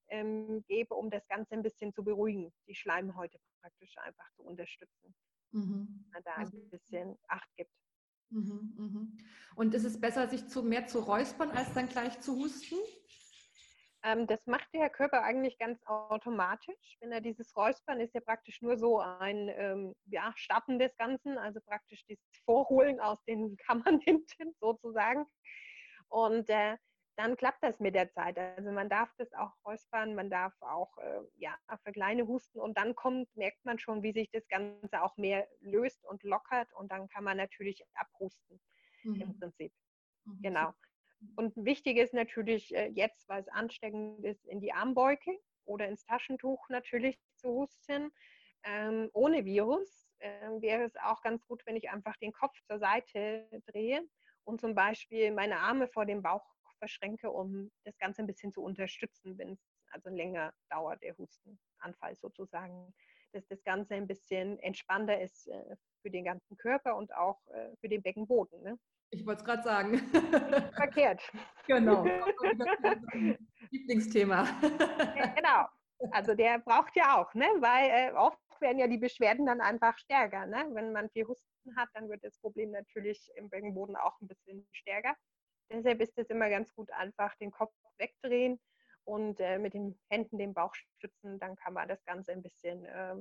ähm, 0.09 0.63
gebe, 0.67 0.95
um 0.95 1.09
das 1.09 1.27
Ganze 1.27 1.53
ein 1.53 1.63
bisschen 1.63 1.93
zu 1.93 2.03
beruhigen, 2.03 2.53
die 2.67 2.75
Schleimhäute 2.75 3.39
praktisch 3.61 3.97
einfach 3.97 4.29
zu 4.33 4.43
unterstützen. 4.43 5.15
Mhm. 5.51 6.05
Da 6.23 6.33
also, 6.35 6.57
ein 6.57 6.69
bisschen 6.69 7.17
Acht 7.27 7.49
gibt. 7.55 7.71
Mhm, 8.29 8.73
mhm. 8.77 9.17
Und 9.55 9.73
ist 9.73 9.85
es 9.85 9.99
besser, 9.99 10.27
sich 10.27 10.47
zu, 10.47 10.61
mehr 10.61 10.85
zu 10.85 10.99
räuspern, 10.99 11.51
als 11.51 11.73
dann 11.73 11.89
gleich 11.89 12.19
zu 12.21 12.35
husten? 12.35 12.77
Ähm, 14.03 14.27
das 14.27 14.45
macht 14.45 14.67
der 14.73 14.89
Körper 14.89 15.23
eigentlich 15.23 15.57
ganz 15.57 15.81
automatisch. 15.85 16.97
Wenn 17.01 17.11
er 17.11 17.21
dieses 17.21 17.55
Räuspern 17.55 17.99
ist 17.99 18.13
ja 18.13 18.21
praktisch 18.21 18.61
nur 18.61 18.77
so 18.77 18.99
ein 18.99 19.49
ähm, 19.49 19.95
ja, 20.05 20.31
Starten 20.35 20.79
des 20.79 20.95
Ganzen, 20.97 21.37
also 21.37 21.59
praktisch 21.61 22.05
dieses 22.05 22.23
Vorholen 22.45 22.99
aus 22.99 23.21
den 23.25 23.57
Kammern 23.67 23.99
hinten 23.99 24.53
sozusagen. 24.59 25.25
Und 26.07 26.49
äh, 26.49 26.77
dann 27.19 27.35
klappt 27.35 27.61
das 27.61 27.81
mit 27.81 27.95
der 27.95 28.09
Zeit. 28.09 28.37
Also 28.39 28.71
man 28.71 28.87
darf 28.87 29.13
das 29.17 29.33
auch 29.33 29.51
räuspern, 29.65 30.15
man 30.15 30.29
darf 30.29 30.53
auch 30.61 30.97
äh, 30.99 31.19
ja, 31.35 31.53
für 31.83 31.91
kleine 31.91 32.25
husten 32.25 32.61
und 32.61 32.77
dann 32.77 32.95
kommt, 32.95 33.27
merkt 33.35 33.65
man 33.65 33.77
schon, 33.77 34.03
wie 34.03 34.13
sich 34.13 34.31
das 34.31 34.47
Ganze 34.47 35.03
auch 35.03 35.17
mehr 35.17 35.45
löst 35.59 36.05
und 36.05 36.23
lockert 36.23 36.71
und 36.73 36.89
dann 36.93 37.09
kann 37.09 37.25
man 37.25 37.35
natürlich 37.35 37.83
abhusten 37.93 38.61
mhm. 39.03 39.21
im 39.21 39.37
Prinzip. 39.37 39.73
Mhm. 40.23 40.41
Genau. 40.41 40.73
Und 41.35 41.53
wichtig 41.57 41.97
ist 41.97 42.13
natürlich 42.13 42.73
äh, 42.73 42.87
jetzt, 42.87 43.27
weil 43.27 43.41
es 43.41 43.49
ansteckend 43.49 44.23
ist, 44.23 44.45
in 44.45 44.61
die 44.61 44.71
Armbeuge 44.71 45.37
oder 45.65 45.89
ins 45.89 46.05
Taschentuch 46.05 46.69
natürlich 46.69 47.19
zu 47.35 47.49
husten. 47.49 48.13
Ähm, 48.63 49.09
ohne 49.11 49.43
Virus 49.43 50.09
äh, 50.19 50.29
wäre 50.61 50.83
es 50.83 50.95
auch 50.95 51.21
ganz 51.21 51.45
gut, 51.45 51.65
wenn 51.65 51.75
ich 51.75 51.89
einfach 51.89 52.15
den 52.15 52.31
Kopf 52.31 52.57
zur 52.63 52.79
Seite 52.79 53.45
drehe 53.65 54.07
und 54.45 54.61
zum 54.61 54.73
Beispiel 54.73 55.33
meine 55.33 55.59
Arme 55.59 55.89
vor 55.89 56.05
dem 56.05 56.21
Bauch 56.21 56.45
verschränke, 56.79 57.29
um 57.29 57.71
das 57.85 57.97
Ganze 57.97 58.23
ein 58.23 58.27
bisschen 58.27 58.51
zu 58.51 58.61
unterstützen, 58.61 59.37
wenn 59.37 59.53
es 59.53 59.59
also 59.91 60.09
länger 60.09 60.53
dauert, 60.69 61.01
der 61.01 61.15
Hustenanfall 61.17 62.15
sozusagen, 62.15 62.93
dass 63.33 63.45
das 63.47 63.63
Ganze 63.63 63.95
ein 63.95 64.07
bisschen 64.07 64.57
entspannter 64.59 65.21
ist 65.21 65.47
äh, 65.47 65.75
für 66.01 66.09
den 66.09 66.25
ganzen 66.25 66.57
Körper 66.57 66.95
und 66.95 67.13
auch 67.13 67.39
äh, 67.47 67.75
für 67.79 67.89
den 67.89 68.01
Beckenboden. 68.01 68.61
Ne? 68.63 68.79
Ich 69.11 69.25
wollte 69.25 69.41
es 69.41 69.45
gerade 69.45 69.63
sagen. 69.63 69.97
Verkehrt. 70.75 71.21
Genau. 71.67 72.03
Lieblingsthema. 73.69 74.47
genau. 75.35 75.67
Also 76.11 76.33
der 76.33 76.57
braucht 76.57 76.95
ja 76.95 77.21
auch, 77.21 77.31
ne? 77.35 77.45
weil 77.59 77.89
äh, 77.91 78.11
oft 78.13 78.39
werden 78.59 78.79
ja 78.79 78.87
die 78.87 78.97
Beschwerden 78.97 79.45
dann 79.45 79.61
einfach 79.61 79.95
stärker. 79.99 80.47
Ne? 80.47 80.65
Wenn 80.71 80.91
man 80.91 81.11
viel 81.11 81.27
Husten 81.27 81.75
hat, 81.75 81.89
dann 81.93 82.09
wird 82.09 82.23
das 82.23 82.39
Problem 82.39 82.71
natürlich 82.71 83.31
im 83.35 83.49
Beckenboden 83.49 83.95
auch 83.95 84.19
ein 84.19 84.27
bisschen 84.27 84.67
stärker. 84.71 85.15
Deshalb 85.71 86.01
ist 86.01 86.17
es 86.17 86.29
immer 86.29 86.49
ganz 86.49 86.73
gut, 86.73 86.91
einfach 86.91 87.35
den 87.35 87.51
Kopf 87.51 87.73
wegdrehen 87.97 88.59
und 89.03 89.39
äh, 89.39 89.59
mit 89.59 89.73
den 89.73 89.99
Händen 90.09 90.37
den 90.37 90.53
Bauch 90.53 90.73
stützen. 90.75 91.39
Dann 91.39 91.55
kann 91.55 91.73
man 91.73 91.87
das 91.87 92.03
Ganze 92.05 92.31
ein 92.31 92.41
bisschen, 92.41 92.85
äh, 92.85 93.15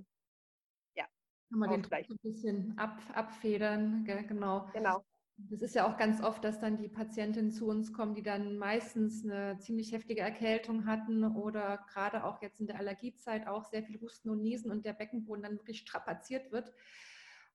ja, 0.94 1.06
kann 1.50 1.58
man 1.58 1.70
den 1.70 1.82
Druck 1.82 1.92
ein 1.92 2.18
bisschen 2.22 2.78
ab, 2.78 2.98
abfedern. 3.14 4.04
Gell? 4.04 4.24
Genau. 4.24 4.68
Genau. 4.72 5.04
Das 5.50 5.62
ist 5.62 5.76
ja 5.76 5.86
auch 5.86 5.96
ganz 5.96 6.20
oft, 6.20 6.42
dass 6.42 6.58
dann 6.58 6.78
die 6.78 6.88
Patientinnen 6.88 7.52
zu 7.52 7.68
uns 7.68 7.92
kommen, 7.92 8.16
die 8.16 8.24
dann 8.24 8.58
meistens 8.58 9.24
eine 9.24 9.56
ziemlich 9.60 9.92
heftige 9.92 10.20
Erkältung 10.20 10.84
hatten 10.84 11.24
oder 11.24 11.86
gerade 11.92 12.24
auch 12.24 12.42
jetzt 12.42 12.58
in 12.58 12.66
der 12.66 12.76
Allergiezeit 12.76 13.46
auch 13.46 13.64
sehr 13.64 13.84
viel 13.84 14.00
Husten 14.00 14.30
und 14.30 14.42
Niesen 14.42 14.72
und 14.72 14.84
der 14.84 14.94
Beckenboden 14.94 15.44
dann 15.44 15.56
wirklich 15.56 15.78
strapaziert 15.78 16.50
wird. 16.50 16.72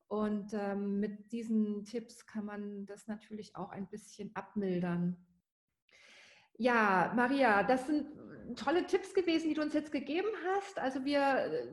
Und 0.07 0.53
ähm, 0.53 0.99
mit 0.99 1.31
diesen 1.31 1.85
Tipps 1.85 2.25
kann 2.25 2.45
man 2.45 2.85
das 2.85 3.07
natürlich 3.07 3.55
auch 3.55 3.69
ein 3.69 3.87
bisschen 3.87 4.35
abmildern. 4.35 5.17
Ja, 6.57 7.11
Maria, 7.15 7.63
das 7.63 7.87
sind 7.87 8.07
tolle 8.55 8.85
Tipps 8.85 9.13
gewesen, 9.13 9.49
die 9.49 9.55
du 9.55 9.61
uns 9.61 9.73
jetzt 9.73 9.91
gegeben 9.91 10.27
hast. 10.45 10.77
Also 10.77 11.03
wir 11.03 11.19
äh, 11.19 11.67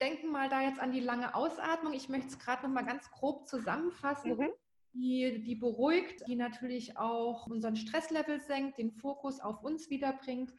denken 0.00 0.30
mal 0.30 0.48
da 0.48 0.62
jetzt 0.62 0.80
an 0.80 0.92
die 0.92 1.00
lange 1.00 1.34
Ausatmung. 1.34 1.92
Ich 1.92 2.08
möchte 2.08 2.28
es 2.28 2.38
gerade 2.38 2.62
noch 2.62 2.70
mal 2.70 2.84
ganz 2.84 3.10
grob 3.10 3.48
zusammenfassen. 3.48 4.36
Mhm. 4.36 4.50
Die, 4.92 5.42
die 5.42 5.54
beruhigt, 5.54 6.26
die 6.26 6.36
natürlich 6.36 6.96
auch 6.96 7.46
unseren 7.46 7.76
Stresslevel 7.76 8.40
senkt, 8.40 8.78
den 8.78 8.90
Fokus 8.90 9.40
auf 9.40 9.62
uns 9.62 9.88
wiederbringt. 9.88 10.52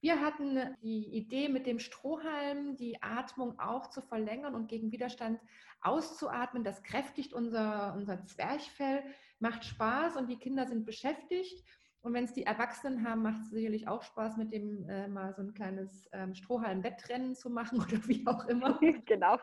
Wir 0.00 0.20
hatten 0.20 0.76
die 0.82 1.06
Idee, 1.16 1.48
mit 1.48 1.66
dem 1.66 1.78
Strohhalm 1.78 2.76
die 2.76 3.02
Atmung 3.02 3.58
auch 3.58 3.88
zu 3.88 4.02
verlängern 4.02 4.54
und 4.54 4.68
gegen 4.68 4.92
Widerstand 4.92 5.40
auszuatmen. 5.80 6.64
Das 6.64 6.82
kräftigt 6.82 7.32
unser, 7.32 7.94
unser 7.96 8.24
Zwerchfell, 8.24 9.02
macht 9.38 9.64
Spaß 9.64 10.16
und 10.16 10.28
die 10.28 10.38
Kinder 10.38 10.66
sind 10.66 10.84
beschäftigt. 10.84 11.64
Und 12.02 12.14
wenn 12.14 12.24
es 12.24 12.32
die 12.32 12.44
Erwachsenen 12.44 13.04
haben, 13.04 13.22
macht 13.22 13.42
es 13.42 13.50
sicherlich 13.50 13.88
auch 13.88 14.02
Spaß, 14.02 14.36
mit 14.36 14.52
dem 14.52 14.88
äh, 14.88 15.08
mal 15.08 15.34
so 15.34 15.42
ein 15.42 15.54
kleines 15.54 16.08
ähm, 16.12 16.34
Strohhalm-Wettrennen 16.34 17.34
zu 17.34 17.50
machen 17.50 17.80
oder 17.82 18.06
wie 18.06 18.24
auch 18.26 18.46
immer. 18.46 18.78
genau. 19.06 19.38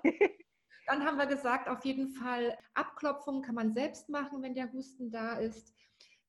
Dann 0.88 1.06
haben 1.06 1.18
wir 1.18 1.26
gesagt, 1.26 1.70
auf 1.70 1.86
jeden 1.86 2.10
Fall 2.10 2.58
Abklopfung 2.74 3.42
kann 3.42 3.56
man 3.56 3.74
selbst 3.74 4.10
machen, 4.10 4.42
wenn 4.42 4.54
der 4.54 4.72
Husten 4.74 5.12
da 5.12 5.38
ist. 5.38 5.74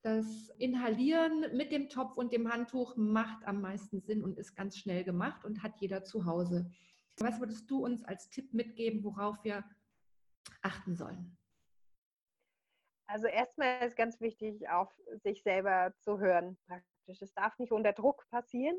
Das 0.02 0.50
Inhalieren 0.58 1.56
mit 1.56 1.72
dem 1.72 1.88
Topf 1.88 2.16
und 2.16 2.32
dem 2.32 2.52
Handtuch 2.52 2.94
macht 2.96 3.44
am 3.46 3.62
meisten 3.62 4.00
Sinn 4.02 4.22
und 4.22 4.38
ist 4.38 4.54
ganz 4.54 4.76
schnell 4.76 5.02
gemacht 5.02 5.44
und 5.44 5.62
hat 5.62 5.80
jeder 5.80 6.04
zu 6.04 6.26
Hause. 6.26 6.70
Was 7.18 7.40
würdest 7.40 7.70
du 7.70 7.84
uns 7.84 8.04
als 8.04 8.28
Tipp 8.28 8.52
mitgeben, 8.52 9.02
worauf 9.02 9.42
wir 9.44 9.64
achten 10.62 10.94
sollen? 10.94 11.36
Also 13.06 13.26
erstmal 13.26 13.86
ist 13.86 13.96
ganz 13.96 14.20
wichtig, 14.20 14.68
auf 14.68 14.90
sich 15.22 15.42
selber 15.42 15.94
zu 16.00 16.18
hören 16.18 16.58
praktisch. 16.66 17.22
Es 17.22 17.32
darf 17.34 17.58
nicht 17.58 17.72
unter 17.72 17.92
Druck 17.92 18.26
passieren. 18.30 18.76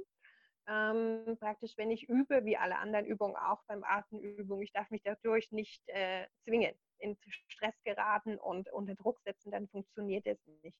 Ähm, 0.67 1.37
praktisch, 1.39 1.77
wenn 1.77 1.91
ich 1.91 2.09
übe, 2.09 2.43
wie 2.43 2.57
alle 2.57 2.77
anderen 2.77 3.05
Übungen 3.05 3.35
auch 3.35 3.63
beim 3.67 3.83
Atemübungen, 3.83 4.63
ich 4.63 4.71
darf 4.71 4.89
mich 4.89 5.03
dadurch 5.03 5.51
nicht 5.51 5.87
äh, 5.89 6.25
zwingen, 6.43 6.73
in 6.97 7.17
Stress 7.49 7.75
geraten 7.83 8.37
und 8.37 8.71
unter 8.71 8.95
Druck 8.95 9.19
setzen, 9.21 9.51
dann 9.51 9.67
funktioniert 9.67 10.25
es 10.25 10.39
nicht. 10.63 10.77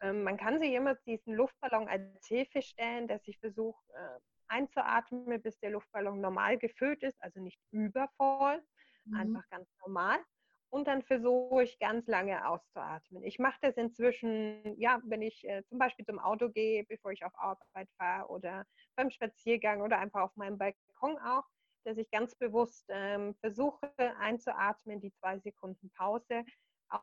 Ähm, 0.00 0.24
man 0.24 0.36
kann 0.36 0.58
sich 0.58 0.72
immer 0.72 0.94
diesen 1.06 1.34
Luftballon 1.34 1.88
als 1.88 2.26
Hilfe 2.26 2.62
stellen, 2.62 3.06
dass 3.06 3.26
ich 3.28 3.38
versuche 3.38 3.80
äh, 3.94 4.18
einzuatmen, 4.48 5.40
bis 5.40 5.58
der 5.60 5.70
Luftballon 5.70 6.20
normal 6.20 6.58
gefüllt 6.58 7.02
ist, 7.02 7.20
also 7.22 7.40
nicht 7.40 7.60
übervoll, 7.70 8.62
mhm. 9.04 9.16
einfach 9.16 9.48
ganz 9.50 9.68
normal. 9.80 10.18
Und 10.70 10.88
dann 10.88 11.02
versuche 11.02 11.62
ich 11.62 11.78
ganz 11.78 12.06
lange 12.06 12.46
auszuatmen. 12.48 13.22
Ich 13.22 13.38
mache 13.38 13.58
das 13.62 13.76
inzwischen, 13.76 14.78
ja, 14.78 15.00
wenn 15.04 15.22
ich 15.22 15.48
äh, 15.48 15.64
zum 15.66 15.78
Beispiel 15.78 16.04
zum 16.04 16.18
Auto 16.18 16.50
gehe, 16.50 16.84
bevor 16.84 17.12
ich 17.12 17.24
auf 17.24 17.32
Arbeit 17.38 17.88
fahre 17.96 18.28
oder 18.28 18.66
beim 18.96 19.10
Spaziergang 19.10 19.80
oder 19.80 19.98
einfach 19.98 20.22
auf 20.22 20.36
meinem 20.36 20.58
Balkon 20.58 21.18
auch, 21.18 21.44
dass 21.84 21.98
ich 21.98 22.10
ganz 22.10 22.34
bewusst 22.34 22.84
ähm, 22.88 23.36
versuche 23.36 23.92
einzuatmen, 24.18 25.00
die 25.00 25.12
zwei 25.12 25.38
Sekunden 25.38 25.90
Pause, 25.92 26.44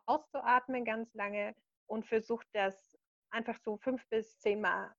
auszuatmen 0.06 0.86
ganz 0.86 1.14
lange 1.14 1.56
und 1.88 2.06
versucht 2.06 2.48
das 2.54 2.98
einfach 3.30 3.58
so 3.60 3.78
fünf 3.78 4.08
bis 4.10 4.38
zehn 4.40 4.62
Mal 4.62 4.94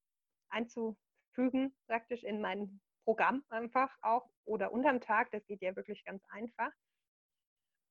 einzufügen, 0.49 1.75
praktisch 1.87 2.25
in 2.25 2.41
mein 2.41 2.81
Programm 3.05 3.45
einfach 3.51 3.95
auch 4.03 4.29
oder 4.45 4.73
unterm 4.73 5.01
Tag. 5.01 5.31
Das 5.31 5.47
geht 5.47 5.63
ja 5.63 5.77
wirklich 5.77 6.05
ganz 6.05 6.25
einfach. 6.31 6.71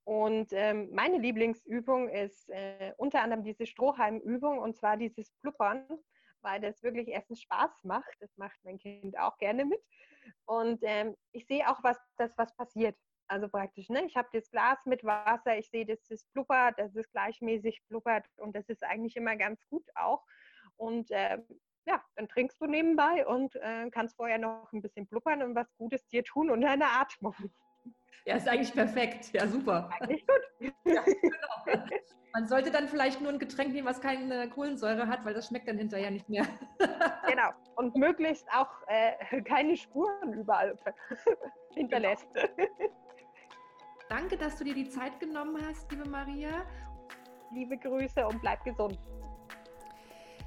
Und 0.06 0.52
ähm, 0.52 0.90
meine 0.92 1.18
Lieblingsübung 1.18 2.10
ist 2.10 2.50
äh, 2.50 2.94
unter 2.98 3.22
anderem 3.22 3.44
diese 3.44 3.66
Strohhalmübung 3.66 4.60
und 4.60 4.76
zwar 4.76 4.98
dieses 4.98 5.32
Blubbern, 5.42 5.88
weil 6.42 6.60
das 6.60 6.84
wirklich 6.84 7.08
erstens 7.08 7.42
Spaß 7.42 7.84
macht. 7.84 8.14
Das 8.20 8.36
macht 8.38 8.58
mein 8.64 8.78
Kind 8.78 9.18
auch 9.18 9.38
gerne 9.38 9.64
mit. 9.66 9.82
Und 10.46 10.80
ähm, 10.84 11.16
ich 11.32 11.46
sehe 11.48 11.70
auch, 11.70 11.82
was 11.84 11.98
das 12.18 12.38
was 12.38 12.54
passiert. 12.56 12.98
Also 13.28 13.48
praktisch, 13.48 13.90
ne? 13.90 14.06
ich 14.06 14.18
habe 14.18 14.28
das 14.34 14.50
Glas 14.52 14.78
mit 14.86 15.04
Wasser, 15.04 15.58
ich 15.58 15.70
sehe, 15.70 15.86
dass 15.86 16.12
es 16.12 16.26
blubbert, 16.34 16.78
dass 16.78 16.94
es 16.96 17.10
gleichmäßig 17.12 17.82
blubbert 17.88 18.28
und 18.38 18.56
das 18.56 18.68
ist 18.68 18.84
eigentlich 18.84 19.16
immer 19.16 19.38
ganz 19.38 19.66
gut 19.70 19.90
auch. 19.96 20.24
Und 20.76 21.10
äh, 21.12 21.40
ja, 21.86 22.04
dann 22.16 22.28
trinkst 22.28 22.60
du 22.62 22.66
nebenbei 22.66 23.26
und 23.26 23.56
äh, 23.56 23.90
kannst 23.92 24.18
vorher 24.18 24.38
noch 24.38 24.72
ein 24.74 24.82
bisschen 24.82 25.08
blubbern 25.08 25.42
und 25.42 25.56
was 25.56 25.74
Gutes 25.78 26.06
dir 26.08 26.24
tun 26.24 26.50
und 26.50 26.62
deine 26.62 26.86
Atmung. 26.86 27.36
Ja, 28.26 28.36
ist 28.36 28.48
eigentlich 28.48 28.74
perfekt. 28.74 29.32
Ja, 29.34 29.48
super. 29.48 29.90
Eigentlich 30.00 30.26
gut. 30.26 30.74
Ja, 30.86 31.04
genau. 31.04 31.88
Man 32.34 32.48
sollte 32.48 32.72
dann 32.72 32.88
vielleicht 32.88 33.22
nur 33.22 33.32
ein 33.32 33.38
Getränk 33.38 33.74
nehmen, 33.74 33.88
was 33.88 34.02
keine 34.02 34.50
Kohlensäure 34.50 35.08
hat, 35.08 35.24
weil 35.24 35.36
das 35.36 35.48
schmeckt 35.48 35.68
dann 35.68 35.78
hinterher 35.78 36.10
nicht 36.10 36.28
mehr. 36.30 36.46
genau. 37.28 37.50
Und 37.76 37.96
möglichst 37.96 38.48
auch 38.52 38.70
äh, 38.88 39.42
keine 39.44 39.78
Spuren 39.78 40.34
überall 40.34 40.78
hinterlässt. 41.76 42.28
Genau. 42.34 42.94
Danke, 44.10 44.38
dass 44.38 44.58
du 44.58 44.64
dir 44.64 44.74
die 44.74 44.90
Zeit 44.90 45.20
genommen 45.20 45.58
hast, 45.68 45.92
liebe 45.92 46.08
Maria. 46.10 46.66
Liebe 47.52 47.78
Grüße 47.78 48.26
und 48.26 48.42
bleib 48.42 48.64
gesund. 48.64 49.00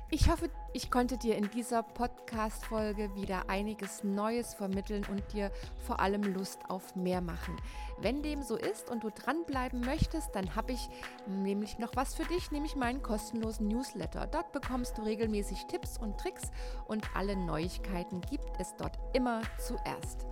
Ich 0.09 0.31
hoffe, 0.31 0.49
ich 0.73 0.89
konnte 0.93 1.19
dir 1.19 1.35
in 1.37 1.51
dieser 1.51 1.83
Podcast-Folge 1.83 3.17
wieder 3.17 3.51
einiges 3.51 4.05
Neues 4.05 4.55
vermitteln 4.55 5.05
und 5.11 5.33
dir 5.33 5.51
vor 5.85 5.99
allem 5.99 6.23
Lust 6.23 6.61
auf 6.69 6.95
mehr 6.95 7.21
machen. 7.21 7.57
Wenn 7.99 8.23
dem 8.23 8.45
so 8.45 8.55
ist 8.55 8.89
und 8.89 9.03
du 9.03 9.11
dranbleiben 9.11 9.81
möchtest, 9.81 10.33
dann 10.37 10.55
habe 10.55 10.73
ich 10.73 10.89
nämlich 11.27 11.81
noch 11.81 11.97
was 11.97 12.15
für 12.15 12.23
dich, 12.23 12.53
nämlich 12.53 12.77
meinen 12.77 13.03
kostenlosen 13.03 13.67
Newsletter. 13.67 14.29
Dort 14.29 14.53
bekommst 14.53 14.97
du 14.97 15.03
regelmäßig 15.03 15.67
Tipps 15.67 15.99
und 15.99 16.19
Tricks 16.19 16.53
und 16.87 17.05
alle 17.17 17.35
Neuigkeiten 17.35 18.21
gibt 18.21 18.61
es 18.61 18.77
dort 18.77 19.01
immer 19.13 19.43
zuerst. 19.59 20.25